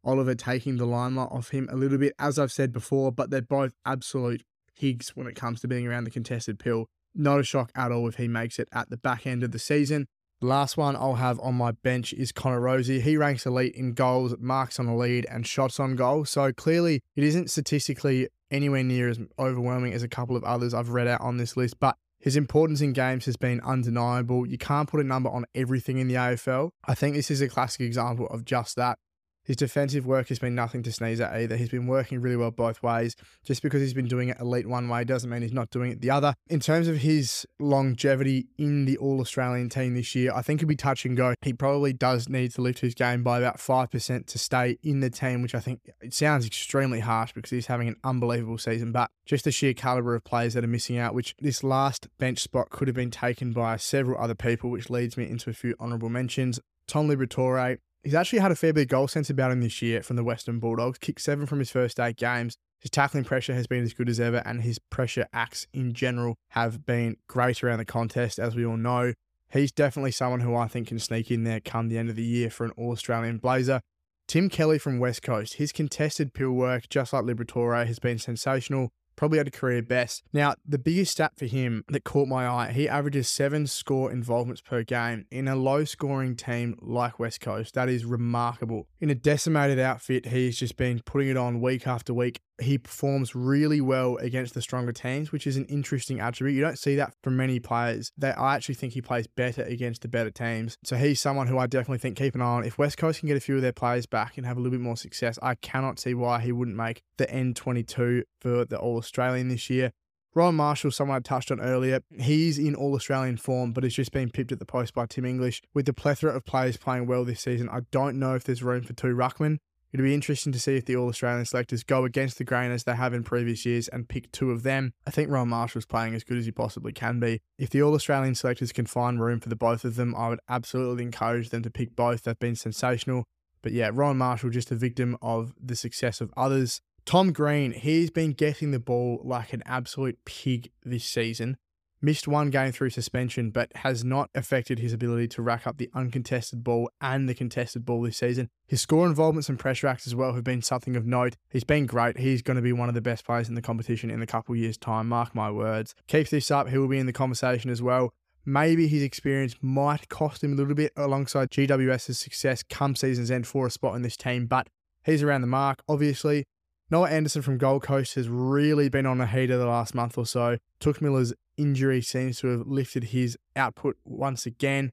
Oliver 0.02 0.34
taking 0.34 0.76
the 0.76 0.86
limelight 0.86 1.30
off 1.30 1.50
him 1.50 1.68
a 1.70 1.76
little 1.76 1.98
bit, 1.98 2.14
as 2.18 2.36
I've 2.36 2.52
said 2.52 2.72
before, 2.72 3.12
but 3.12 3.30
they're 3.30 3.42
both 3.42 3.74
absolute 3.86 4.42
pigs 4.76 5.10
when 5.14 5.28
it 5.28 5.36
comes 5.36 5.60
to 5.60 5.68
being 5.68 5.86
around 5.86 6.04
the 6.04 6.10
contested 6.10 6.58
pill. 6.58 6.86
Not 7.14 7.38
a 7.38 7.44
shock 7.44 7.70
at 7.76 7.92
all 7.92 8.08
if 8.08 8.16
he 8.16 8.26
makes 8.26 8.58
it 8.58 8.68
at 8.72 8.90
the 8.90 8.96
back 8.96 9.24
end 9.24 9.44
of 9.44 9.52
the 9.52 9.58
season. 9.60 10.08
Last 10.44 10.76
one 10.76 10.94
I'll 10.94 11.14
have 11.14 11.40
on 11.40 11.54
my 11.54 11.72
bench 11.72 12.12
is 12.12 12.30
Connor 12.30 12.60
Rozee. 12.60 13.00
He 13.00 13.16
ranks 13.16 13.46
elite 13.46 13.74
in 13.74 13.94
goals, 13.94 14.34
marks 14.38 14.78
on 14.78 14.84
the 14.84 14.92
lead, 14.92 15.24
and 15.30 15.46
shots 15.46 15.80
on 15.80 15.96
goal. 15.96 16.26
So 16.26 16.52
clearly, 16.52 17.00
it 17.16 17.24
isn't 17.24 17.50
statistically 17.50 18.28
anywhere 18.50 18.84
near 18.84 19.08
as 19.08 19.18
overwhelming 19.38 19.94
as 19.94 20.02
a 20.02 20.08
couple 20.08 20.36
of 20.36 20.44
others 20.44 20.74
I've 20.74 20.90
read 20.90 21.08
out 21.08 21.22
on 21.22 21.38
this 21.38 21.56
list, 21.56 21.80
but 21.80 21.96
his 22.18 22.36
importance 22.36 22.82
in 22.82 22.92
games 22.92 23.24
has 23.24 23.38
been 23.38 23.58
undeniable. 23.62 24.46
You 24.46 24.58
can't 24.58 24.86
put 24.86 25.00
a 25.00 25.04
number 25.04 25.30
on 25.30 25.46
everything 25.54 25.96
in 25.96 26.08
the 26.08 26.14
AFL. 26.16 26.72
I 26.84 26.94
think 26.94 27.14
this 27.14 27.30
is 27.30 27.40
a 27.40 27.48
classic 27.48 27.80
example 27.80 28.26
of 28.26 28.44
just 28.44 28.76
that. 28.76 28.98
His 29.44 29.56
defensive 29.56 30.06
work 30.06 30.28
has 30.28 30.38
been 30.38 30.54
nothing 30.54 30.82
to 30.84 30.92
sneeze 30.92 31.20
at 31.20 31.32
either. 31.34 31.56
He's 31.56 31.68
been 31.68 31.86
working 31.86 32.20
really 32.20 32.36
well 32.36 32.50
both 32.50 32.82
ways. 32.82 33.14
Just 33.44 33.62
because 33.62 33.82
he's 33.82 33.94
been 33.94 34.08
doing 34.08 34.30
it 34.30 34.40
elite 34.40 34.66
one 34.66 34.88
way 34.88 35.04
doesn't 35.04 35.28
mean 35.28 35.42
he's 35.42 35.52
not 35.52 35.70
doing 35.70 35.90
it 35.92 36.00
the 36.00 36.10
other. 36.10 36.34
In 36.48 36.60
terms 36.60 36.88
of 36.88 36.98
his 36.98 37.46
longevity 37.58 38.46
in 38.56 38.86
the 38.86 38.96
All 38.96 39.20
Australian 39.20 39.68
team 39.68 39.94
this 39.94 40.14
year, 40.14 40.32
I 40.34 40.42
think 40.42 40.60
he'll 40.60 40.68
be 40.68 40.76
touch 40.76 41.04
and 41.04 41.16
go. 41.16 41.34
He 41.42 41.52
probably 41.52 41.92
does 41.92 42.28
need 42.28 42.52
to 42.54 42.62
lift 42.62 42.80
his 42.80 42.94
game 42.94 43.22
by 43.22 43.38
about 43.38 43.58
5% 43.58 44.26
to 44.26 44.38
stay 44.38 44.78
in 44.82 45.00
the 45.00 45.10
team, 45.10 45.42
which 45.42 45.54
I 45.54 45.60
think 45.60 45.80
it 46.00 46.14
sounds 46.14 46.46
extremely 46.46 47.00
harsh 47.00 47.32
because 47.32 47.50
he's 47.50 47.66
having 47.66 47.88
an 47.88 47.96
unbelievable 48.02 48.58
season. 48.58 48.92
But 48.92 49.10
just 49.26 49.44
the 49.44 49.52
sheer 49.52 49.74
caliber 49.74 50.14
of 50.14 50.24
players 50.24 50.54
that 50.54 50.64
are 50.64 50.68
missing 50.68 50.98
out, 50.98 51.14
which 51.14 51.34
this 51.38 51.62
last 51.62 52.08
bench 52.18 52.40
spot 52.40 52.70
could 52.70 52.88
have 52.88 52.96
been 52.96 53.10
taken 53.10 53.52
by 53.52 53.76
several 53.76 54.20
other 54.20 54.34
people, 54.34 54.70
which 54.70 54.90
leads 54.90 55.16
me 55.16 55.28
into 55.28 55.50
a 55.50 55.54
few 55.54 55.74
honourable 55.78 56.08
mentions. 56.08 56.60
Tom 56.86 57.08
Liberatore, 57.08 57.78
He's 58.04 58.14
actually 58.14 58.40
had 58.40 58.52
a 58.52 58.56
fair 58.56 58.74
bit 58.74 58.82
of 58.82 58.88
goal 58.88 59.08
sense 59.08 59.30
about 59.30 59.50
him 59.50 59.62
this 59.62 59.80
year 59.80 60.02
from 60.02 60.16
the 60.16 60.24
Western 60.24 60.58
Bulldogs. 60.58 60.98
Kicked 60.98 61.22
seven 61.22 61.46
from 61.46 61.58
his 61.58 61.70
first 61.70 61.98
eight 61.98 62.16
games. 62.16 62.58
His 62.78 62.90
tackling 62.90 63.24
pressure 63.24 63.54
has 63.54 63.66
been 63.66 63.82
as 63.82 63.94
good 63.94 64.10
as 64.10 64.20
ever, 64.20 64.42
and 64.44 64.60
his 64.60 64.78
pressure 64.78 65.26
acts 65.32 65.66
in 65.72 65.94
general 65.94 66.36
have 66.50 66.84
been 66.84 67.16
great 67.28 67.64
around 67.64 67.78
the 67.78 67.86
contest, 67.86 68.38
as 68.38 68.54
we 68.54 68.66
all 68.66 68.76
know. 68.76 69.14
He's 69.50 69.72
definitely 69.72 70.10
someone 70.10 70.40
who 70.40 70.54
I 70.54 70.68
think 70.68 70.88
can 70.88 70.98
sneak 70.98 71.30
in 71.30 71.44
there 71.44 71.60
come 71.60 71.88
the 71.88 71.96
end 71.96 72.10
of 72.10 72.16
the 72.16 72.22
year 72.22 72.50
for 72.50 72.66
an 72.66 72.72
Australian 72.76 73.38
Blazer. 73.38 73.80
Tim 74.28 74.50
Kelly 74.50 74.78
from 74.78 74.98
West 74.98 75.22
Coast, 75.22 75.54
his 75.54 75.72
contested 75.72 76.34
pill 76.34 76.50
work, 76.50 76.90
just 76.90 77.14
like 77.14 77.24
Liberatore, 77.24 77.86
has 77.86 77.98
been 77.98 78.18
sensational 78.18 78.90
probably 79.16 79.38
had 79.38 79.48
a 79.48 79.50
career 79.50 79.82
best. 79.82 80.22
Now, 80.32 80.54
the 80.66 80.78
biggest 80.78 81.12
stat 81.12 81.32
for 81.36 81.46
him 81.46 81.84
that 81.88 82.04
caught 82.04 82.28
my 82.28 82.46
eye, 82.46 82.72
he 82.72 82.88
averages 82.88 83.28
seven 83.28 83.66
score 83.66 84.10
involvements 84.10 84.60
per 84.60 84.82
game 84.82 85.26
in 85.30 85.48
a 85.48 85.56
low 85.56 85.84
scoring 85.84 86.36
team 86.36 86.76
like 86.80 87.18
West 87.18 87.40
Coast. 87.40 87.74
That 87.74 87.88
is 87.88 88.04
remarkable. 88.04 88.86
In 89.00 89.10
a 89.10 89.14
decimated 89.14 89.78
outfit, 89.78 90.26
he's 90.26 90.58
just 90.58 90.76
been 90.76 91.00
putting 91.04 91.28
it 91.28 91.36
on 91.36 91.60
week 91.60 91.86
after 91.86 92.14
week. 92.14 92.40
He 92.60 92.78
performs 92.78 93.34
really 93.34 93.80
well 93.80 94.16
against 94.18 94.54
the 94.54 94.62
stronger 94.62 94.92
teams, 94.92 95.32
which 95.32 95.46
is 95.46 95.56
an 95.56 95.64
interesting 95.66 96.20
attribute. 96.20 96.56
You 96.56 96.62
don't 96.62 96.78
see 96.78 96.94
that 96.96 97.14
from 97.22 97.36
many 97.36 97.58
players. 97.58 98.12
That 98.16 98.38
I 98.38 98.54
actually 98.54 98.76
think 98.76 98.92
he 98.92 99.02
plays 99.02 99.26
better 99.26 99.62
against 99.62 100.02
the 100.02 100.08
better 100.08 100.30
teams. 100.30 100.76
So 100.84 100.96
he's 100.96 101.20
someone 101.20 101.48
who 101.48 101.58
I 101.58 101.66
definitely 101.66 101.98
think 101.98 102.16
keep 102.16 102.34
an 102.34 102.42
eye 102.42 102.44
on. 102.44 102.64
If 102.64 102.78
West 102.78 102.96
Coast 102.96 103.20
can 103.20 103.28
get 103.28 103.36
a 103.36 103.40
few 103.40 103.56
of 103.56 103.62
their 103.62 103.72
players 103.72 104.06
back 104.06 104.36
and 104.36 104.46
have 104.46 104.56
a 104.56 104.60
little 104.60 104.78
bit 104.78 104.80
more 104.80 104.96
success, 104.96 105.38
I 105.42 105.56
cannot 105.56 105.98
see 105.98 106.14
why 106.14 106.40
he 106.40 106.52
wouldn't 106.52 106.76
make 106.76 107.02
the 107.16 107.26
N22 107.26 108.22
for 108.40 108.64
the 108.64 108.78
All 108.78 108.98
Australian 108.98 109.48
this 109.48 109.68
year. 109.68 109.92
Rowan 110.34 110.56
Marshall, 110.56 110.90
someone 110.90 111.16
I 111.16 111.20
touched 111.20 111.52
on 111.52 111.60
earlier, 111.60 112.00
he's 112.18 112.58
in 112.58 112.74
all 112.74 112.94
Australian 112.94 113.36
form, 113.36 113.72
but 113.72 113.84
has 113.84 113.94
just 113.94 114.10
been 114.10 114.30
pipped 114.30 114.50
at 114.50 114.58
the 114.58 114.64
post 114.64 114.92
by 114.92 115.06
Tim 115.06 115.24
English. 115.24 115.62
With 115.72 115.86
the 115.86 115.92
plethora 115.92 116.34
of 116.34 116.44
players 116.44 116.76
playing 116.76 117.06
well 117.06 117.24
this 117.24 117.40
season, 117.40 117.68
I 117.68 117.82
don't 117.92 118.18
know 118.18 118.34
if 118.34 118.42
there's 118.42 118.62
room 118.62 118.82
for 118.82 118.94
two 118.94 119.14
ruckmen. 119.14 119.58
It'll 119.94 120.02
be 120.02 120.12
interesting 120.12 120.52
to 120.52 120.58
see 120.58 120.74
if 120.74 120.86
the 120.86 120.96
All 120.96 121.08
Australian 121.08 121.44
selectors 121.44 121.84
go 121.84 122.04
against 122.04 122.38
the 122.38 122.44
grain 122.44 122.72
as 122.72 122.82
they 122.82 122.96
have 122.96 123.14
in 123.14 123.22
previous 123.22 123.64
years 123.64 123.86
and 123.86 124.08
pick 124.08 124.32
two 124.32 124.50
of 124.50 124.64
them. 124.64 124.92
I 125.06 125.12
think 125.12 125.30
Rowan 125.30 125.50
Marshall's 125.50 125.86
playing 125.86 126.16
as 126.16 126.24
good 126.24 126.36
as 126.36 126.46
he 126.46 126.50
possibly 126.50 126.90
can 126.90 127.20
be. 127.20 127.40
If 127.58 127.70
the 127.70 127.80
All 127.80 127.94
Australian 127.94 128.34
selectors 128.34 128.72
can 128.72 128.86
find 128.86 129.22
room 129.22 129.38
for 129.38 129.48
the 129.48 129.54
both 129.54 129.84
of 129.84 129.94
them, 129.94 130.12
I 130.16 130.30
would 130.30 130.40
absolutely 130.48 131.04
encourage 131.04 131.50
them 131.50 131.62
to 131.62 131.70
pick 131.70 131.94
both. 131.94 132.24
They've 132.24 132.36
been 132.36 132.56
sensational. 132.56 133.22
But 133.62 133.70
yeah, 133.70 133.92
Ron 133.92 134.18
Marshall 134.18 134.50
just 134.50 134.72
a 134.72 134.74
victim 134.74 135.16
of 135.22 135.54
the 135.62 135.76
success 135.76 136.20
of 136.20 136.32
others. 136.36 136.80
Tom 137.06 137.32
Green, 137.32 137.70
he's 137.70 138.10
been 138.10 138.32
getting 138.32 138.72
the 138.72 138.80
ball 138.80 139.20
like 139.22 139.52
an 139.52 139.62
absolute 139.64 140.18
pig 140.24 140.72
this 140.82 141.04
season. 141.04 141.56
Missed 142.04 142.28
one 142.28 142.50
game 142.50 142.70
through 142.70 142.90
suspension, 142.90 143.48
but 143.48 143.74
has 143.76 144.04
not 144.04 144.28
affected 144.34 144.78
his 144.78 144.92
ability 144.92 145.26
to 145.28 145.40
rack 145.40 145.66
up 145.66 145.78
the 145.78 145.88
uncontested 145.94 146.62
ball 146.62 146.90
and 147.00 147.26
the 147.26 147.34
contested 147.34 147.86
ball 147.86 148.02
this 148.02 148.18
season. 148.18 148.50
His 148.66 148.82
score 148.82 149.06
involvements 149.06 149.48
and 149.48 149.58
pressure 149.58 149.86
acts 149.86 150.06
as 150.06 150.14
well 150.14 150.34
have 150.34 150.44
been 150.44 150.60
something 150.60 150.96
of 150.96 151.06
note. 151.06 151.36
He's 151.48 151.64
been 151.64 151.86
great. 151.86 152.18
He's 152.18 152.42
going 152.42 152.56
to 152.56 152.62
be 152.62 152.74
one 152.74 152.90
of 152.90 152.94
the 152.94 153.00
best 153.00 153.24
players 153.24 153.48
in 153.48 153.54
the 153.54 153.62
competition 153.62 154.10
in 154.10 154.20
a 154.20 154.26
couple 154.26 154.54
years' 154.54 154.76
time. 154.76 155.08
Mark 155.08 155.34
my 155.34 155.50
words. 155.50 155.94
Keep 156.06 156.28
this 156.28 156.50
up, 156.50 156.68
he 156.68 156.76
will 156.76 156.88
be 156.88 156.98
in 156.98 157.06
the 157.06 157.12
conversation 157.14 157.70
as 157.70 157.80
well. 157.80 158.12
Maybe 158.44 158.86
his 158.86 159.02
experience 159.02 159.56
might 159.62 160.10
cost 160.10 160.44
him 160.44 160.52
a 160.52 160.56
little 160.56 160.74
bit 160.74 160.92
alongside 160.98 161.50
GWS's 161.52 162.18
success 162.18 162.62
come 162.62 162.96
season's 162.96 163.30
end 163.30 163.46
for 163.46 163.66
a 163.66 163.70
spot 163.70 163.96
in 163.96 164.02
this 164.02 164.18
team, 164.18 164.44
but 164.44 164.68
he's 165.06 165.22
around 165.22 165.40
the 165.40 165.46
mark. 165.46 165.82
Obviously, 165.88 166.44
Noah 166.90 167.08
Anderson 167.08 167.40
from 167.40 167.56
Gold 167.56 167.82
Coast 167.82 168.14
has 168.16 168.28
really 168.28 168.90
been 168.90 169.06
on 169.06 169.22
a 169.22 169.26
heater 169.26 169.56
the 169.56 169.64
last 169.64 169.94
month 169.94 170.18
or 170.18 170.26
so. 170.26 170.58
Touk 170.80 171.00
Miller's 171.00 171.32
injury 171.56 172.00
seems 172.00 172.40
to 172.40 172.48
have 172.48 172.66
lifted 172.66 173.04
his 173.04 173.36
output 173.56 173.96
once 174.04 174.46
again. 174.46 174.90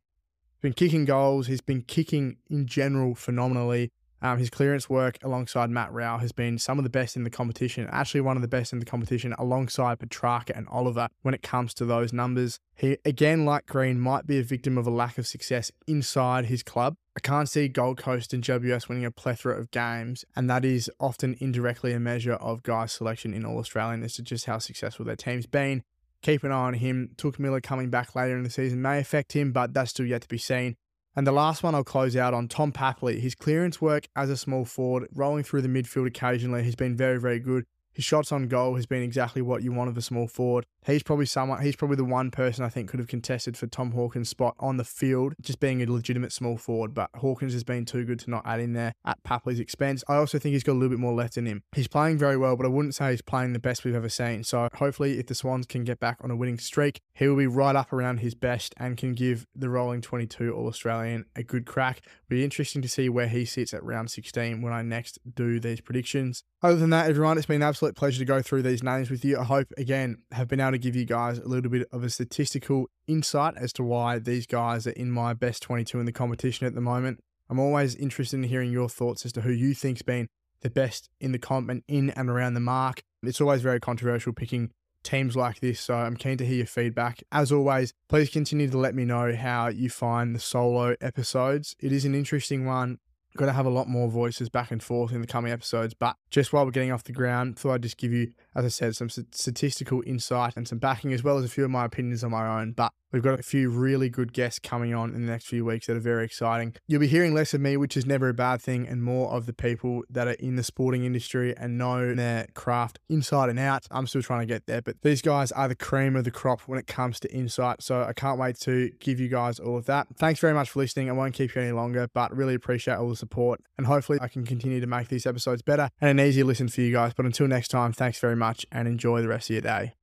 He's 0.54 0.62
been 0.62 0.74
kicking 0.74 1.06
goals. 1.06 1.47
He's 1.47 1.62
been 1.62 1.82
kicking 1.82 2.38
in 2.50 2.67
general 2.67 3.15
phenomenally. 3.15 3.91
Um, 4.24 4.38
his 4.38 4.52
clearance 4.52 4.88
work 4.88 5.17
alongside 5.24 5.71
Matt 5.71 5.91
Rowell 5.91 6.19
has 6.19 6.32
been 6.32 6.60
some 6.60 6.78
of 6.78 6.84
the 6.84 6.91
best 6.91 7.15
in 7.15 7.24
the 7.24 7.32
competition, 7.32 7.88
actually 7.91 8.21
one 8.21 8.36
of 8.36 8.43
the 8.43 8.47
best 8.47 8.71
in 8.71 8.78
the 8.78 8.86
competition 8.86 9.34
alongside 9.39 10.00
Petracca 10.00 10.56
and 10.56 10.67
Oliver 10.69 11.08
when 11.24 11.34
it 11.34 11.41
comes 11.41 11.74
to 11.76 11.86
those 11.86 12.13
numbers. 12.13 12.60
He, 12.76 12.97
again, 13.04 13.45
like 13.45 13.65
Green, 13.65 14.00
might 14.00 14.28
be 14.28 14.38
a 14.38 14.43
victim 14.43 14.78
of 14.78 14.86
a 14.86 14.91
lack 14.91 15.17
of 15.17 15.26
success 15.26 15.71
inside 15.88 16.45
his 16.45 16.62
club. 16.62 16.95
I 17.17 17.19
can't 17.19 17.50
see 17.50 17.67
Gold 17.67 17.97
Coast 17.97 18.32
and 18.34 18.43
GWS 18.43 18.88
winning 18.88 19.06
a 19.06 19.12
plethora 19.12 19.60
of 19.60 19.71
games, 19.71 20.24
and 20.36 20.50
that 20.50 20.63
is 20.63 20.89
often 21.00 21.36
indirectly 21.39 21.91
a 21.91 22.00
measure 22.00 22.34
of 22.34 22.63
guys' 22.63 22.93
selection 22.93 23.34
in 23.34 23.43
All 23.43 23.58
Australian 23.58 24.04
as 24.04 24.13
to 24.15 24.21
just 24.21 24.45
how 24.45 24.60
successful 24.60 25.04
their 25.04 25.15
team's 25.15 25.47
been. 25.47 25.84
Keep 26.21 26.43
an 26.43 26.51
eye 26.51 26.67
on 26.67 26.73
him. 26.75 27.12
Touk 27.17 27.39
Miller 27.39 27.62
coming 27.62 27.89
back 27.89 28.15
later 28.15 28.38
in 28.38 28.43
the 28.43 28.49
season 28.49 28.81
may 28.81 28.99
affect 28.99 29.34
him, 29.34 29.51
but 29.51 29.73
that's 29.73 29.91
still 29.91 30.05
yet 30.05 30.21
to 30.21 30.27
be 30.27 30.38
seen. 30.38 30.75
And 31.15 31.27
the 31.27 31.31
last 31.31 31.63
one 31.63 31.75
I'll 31.75 31.84
close 31.84 32.15
out 32.15 32.34
on 32.34 32.47
Tom 32.47 32.71
Papley. 32.71 33.19
His 33.19 33.36
clearance 33.36 33.81
work 33.81 34.07
as 34.15 34.29
a 34.29 34.38
small 34.38 34.63
forward, 34.63 35.10
rolling 35.13 35.43
through 35.43 35.63
the 35.63 35.67
midfield 35.67 36.07
occasionally, 36.07 36.63
has 36.63 36.75
been 36.75 36.95
very, 36.95 37.19
very 37.19 37.39
good. 37.39 37.65
His 37.93 38.06
shots 38.06 38.32
on 38.32 38.47
goal 38.47 38.75
has 38.75 38.86
been 38.86 39.04
exactly 39.04 39.41
what 39.41 39.63
you 39.63 39.71
want 39.71 39.89
of 39.89 39.97
a 39.97 40.01
small 40.01 40.27
forward. 40.27 40.65
He's 40.86 41.04
probably 41.04 41.25
someone. 41.25 41.62
He's 41.62 41.75
probably 41.75 41.97
the 41.97 42.06
one 42.06 42.32
person 42.32 42.63
I 42.63 42.69
think 42.69 42.89
could 42.89 42.99
have 42.99 43.08
contested 43.08 43.58
for 43.58 43.67
Tom 43.67 43.91
Hawkins' 43.91 44.30
spot 44.30 44.56
on 44.60 44.77
the 44.77 44.84
field, 44.84 45.34
just 45.41 45.60
being 45.60 45.82
a 45.82 45.91
legitimate 45.91 46.32
small 46.32 46.58
forward. 46.58 46.93
But 46.93 47.10
Hawkins 47.17 47.54
has 47.54 47.63
been 47.63 47.86
too 47.86 48.06
good 48.06 48.19
to 48.19 48.30
not 48.30 48.43
add 48.45 48.60
in 48.60 48.73
there 48.73 48.93
at 49.06 49.21
Papley's 49.23 49.60
expense. 49.60 50.04
I 50.08 50.15
also 50.15 50.39
think 50.39 50.54
he's 50.54 50.63
got 50.63 50.73
a 50.73 50.80
little 50.80 50.89
bit 50.89 50.99
more 50.99 51.13
left 51.13 51.38
in 51.38 51.45
him. 51.45 51.63
He's 51.75 51.88
playing 51.88 52.17
very 52.17 52.38
well, 52.38 52.56
but 52.56 52.65
I 52.65 52.69
wouldn't 52.69 52.95
say 52.95 53.12
he's 53.12 53.21
playing 53.21 53.54
the 53.54 53.60
best 53.60 53.84
we've 53.84 53.95
ever 53.95 54.10
seen. 54.10 54.43
So 54.43 54.69
hopefully, 54.75 55.19
if 55.19 55.27
the 55.27 55.36
Swans 55.36 55.65
can 55.67 55.84
get 55.84 55.99
back 55.99 56.17
on 56.23 56.32
a 56.32 56.36
winning 56.36 56.58
streak, 56.58 57.01
he 57.13 57.27
will 57.27 57.36
be 57.36 57.47
right 57.47 57.75
up 57.75 57.93
around 57.93 58.17
his 58.17 58.34
best 58.34 58.73
and 58.77 58.97
can 58.97 59.13
give 59.13 59.45
the 59.56 59.69
rolling 59.69 60.01
22 60.01 60.51
All 60.51 60.67
Australian 60.67 61.25
a 61.36 61.43
good 61.43 61.65
crack. 61.65 62.01
Be 62.30 62.43
interesting 62.43 62.82
to 62.82 62.89
see 62.89 63.10
where 63.10 63.27
he 63.27 63.45
sits 63.45 63.73
at 63.73 63.84
round 63.84 64.10
16 64.10 64.62
when 64.62 64.73
I 64.73 64.82
next 64.82 65.19
do 65.36 65.60
these 65.60 65.82
predictions. 65.82 66.43
Other 66.63 66.75
than 66.75 66.91
that, 66.91 67.10
everyone, 67.10 67.38
it's 67.38 67.47
been 67.47 67.62
an 67.62 67.67
absolute 67.82 67.96
pleasure 67.96 68.20
to 68.20 68.26
go 68.26 68.44
through 68.44 68.62
these 68.62 68.84
names 68.84 69.10
with 69.10 69.26
you. 69.26 69.39
I 69.39 69.44
hope 69.44 69.67
again 69.76 70.17
have 70.34 70.48
been 70.48 70.60
able 70.60 70.74
to 70.74 70.78
give 70.78 70.96
you 70.96 71.04
guys 71.04 71.39
a 71.39 71.48
little 71.48 71.72
bit 71.72 71.88
of 71.91 72.04
a 72.04 72.12
statistical 72.12 72.86
insight 73.08 73.56
as 73.58 73.74
to 73.74 73.84
why 73.84 74.20
these 74.20 74.46
guys 74.46 74.86
are 74.86 74.91
in 74.91 75.10
my 75.10 75.34
best 75.34 75.63
22 75.63 76.00
in 76.00 76.06
the 76.06 76.12
competition 76.12 76.67
at 76.67 76.76
the 76.76 76.82
moment. 76.82 77.22
I'm 77.50 77.58
always 77.58 77.96
interested 77.96 78.38
in 78.38 78.44
hearing 78.44 78.72
your 78.72 78.88
thoughts 78.88 79.26
as 79.26 79.32
to 79.34 79.41
who 79.41 79.52
you 79.52 79.74
think's 79.74 80.04
been 80.04 80.28
the 80.62 80.70
best 80.70 81.10
in 81.20 81.32
the 81.32 81.39
comp 81.39 81.72
and 81.72 81.82
in 81.88 82.12
and 82.12 82.30
around 82.30 82.54
the 82.54 82.60
mark. 82.60 83.02
It's 83.24 83.41
always 83.41 83.63
very 83.63 83.80
controversial 83.80 84.32
picking 84.32 84.70
teams 85.02 85.36
like 85.36 85.60
this, 85.60 85.80
so 85.80 85.96
I'm 85.96 86.15
keen 86.15 86.38
to 86.38 86.46
hear 86.46 86.58
your 86.58 86.67
feedback. 86.67 87.24
As 87.32 87.52
always, 87.52 87.94
please 88.10 88.30
continue 88.30 88.70
to 88.70 88.78
let 88.78 88.94
me 88.94 89.06
know 89.06 89.36
how 89.36 89.70
you 89.70 89.89
find 89.89 90.36
the 90.36 90.39
solo 90.39 90.96
episodes. 91.02 91.76
It 91.80 91.91
is 91.91 92.06
an 92.06 92.13
interesting 92.13 92.67
one 92.67 93.00
going 93.38 93.48
to 93.48 93.54
have 93.54 93.65
a 93.65 93.70
lot 93.70 93.88
more 93.88 94.10
voices 94.10 94.50
back 94.50 94.72
and 94.72 94.82
forth 94.82 95.12
in 95.12 95.22
the 95.22 95.28
coming 95.28 95.52
episodes. 95.52 95.94
But 95.94 96.15
just 96.30 96.54
while 96.54 96.65
we're 96.65 96.72
getting 96.72 96.91
off 96.91 97.04
the 97.04 97.13
ground, 97.13 97.58
thought 97.58 97.74
I'd 97.74 97.84
just 97.84 97.98
give 97.98 98.12
you, 98.12 98.34
as 98.56 98.66
I 98.66 98.70
said, 98.70 98.96
some 98.96 99.10
statistical 99.10 100.04
insight 100.06 100.54
and 100.56 100.68
some 100.68 100.78
backing, 100.78 101.14
as 101.14 101.24
well 101.24 101.38
as 101.38 101.46
a 101.46 101.50
few 101.50 101.66
of 101.66 101.72
my 101.72 101.86
opinions 101.86 102.24
on 102.24 102.32
my 102.32 102.62
own. 102.62 102.74
But 102.74 102.92
We've 103.12 103.22
got 103.22 103.40
a 103.40 103.44
few 103.44 103.70
really 103.70 104.10
good 104.10 104.32
guests 104.32 104.60
coming 104.60 104.94
on 104.94 105.14
in 105.14 105.26
the 105.26 105.32
next 105.32 105.48
few 105.48 105.66
weeks 105.66 105.88
that 105.88 105.98
are 105.98 106.02
very 106.02 106.24
exciting. 106.24 106.76
You'll 106.88 107.02
be 107.02 107.08
hearing 107.08 107.34
less 107.34 107.54
of 107.54 107.60
me, 107.60 107.76
which 107.76 107.98
is 107.98 108.06
never 108.06 108.30
a 108.30 108.34
bad 108.34 108.62
thing, 108.62 108.88
and 108.88 109.04
more 109.04 109.32
of 109.32 109.48
the 109.48 109.54
people 109.54 110.04
that 110.10 110.30
are 110.30 110.34
in 110.34 110.56
the 110.56 110.64
sporting 110.64 111.04
industry 111.04 111.54
and 111.58 111.78
know 111.78 112.16
their 112.16 112.48
craft 112.54 113.00
inside 113.10 113.50
and 113.50 113.60
out. 113.60 113.86
I'm 113.92 114.08
still 114.08 114.22
trying 114.22 114.42
to 114.42 114.46
get 114.46 114.66
there, 114.66 114.82
but 114.82 115.02
these 115.02 115.22
guys 115.22 115.52
are 115.52 115.68
the 115.68 115.76
cream 115.76 116.16
of 116.16 116.24
the 116.24 116.32
crop 116.32 116.62
when 116.62 116.80
it 116.80 116.88
comes 116.88 117.20
to 117.22 117.34
insight. 117.34 117.84
So 117.84 118.02
I 118.02 118.14
can't 118.14 118.40
wait 118.40 118.58
to 118.62 118.92
give 119.00 119.20
you 119.20 119.28
guys 119.28 119.60
all 119.60 119.78
of 119.78 119.88
that. 119.88 120.08
Thanks 120.16 120.40
very 120.40 120.54
much 120.54 120.70
for 120.70 120.80
listening. 120.80 121.10
I 121.10 121.14
won't 121.14 121.34
keep 121.34 121.54
you 121.54 121.62
any 121.62 121.74
longer, 121.74 122.08
but 122.14 122.34
really 122.34 122.54
appreciate 122.54 122.96
all 122.96 123.10
the 123.10 123.16
support. 123.18 123.60
And 123.78 123.88
hopefully 123.88 124.20
I 124.22 124.30
can 124.30 124.46
continue 124.46 124.80
to 124.80 124.88
make 124.88 125.10
these 125.10 125.26
episodes 125.26 125.62
better 125.62 125.90
and 126.00 126.18
an 126.18 126.26
easier 126.26 126.46
listen 126.46 126.70
for 126.70 126.80
you 126.80 126.94
guys. 126.94 127.14
But 127.14 127.26
until 127.26 127.48
next 127.48 127.70
time, 127.70 127.92
thanks 127.92 128.20
very 128.20 128.38
much 128.41 128.65
and 128.71 128.88
enjoy 128.88 129.21
the 129.21 129.30
rest 129.30 129.49
of 129.49 129.54
your 129.54 129.62
day. 129.62 129.93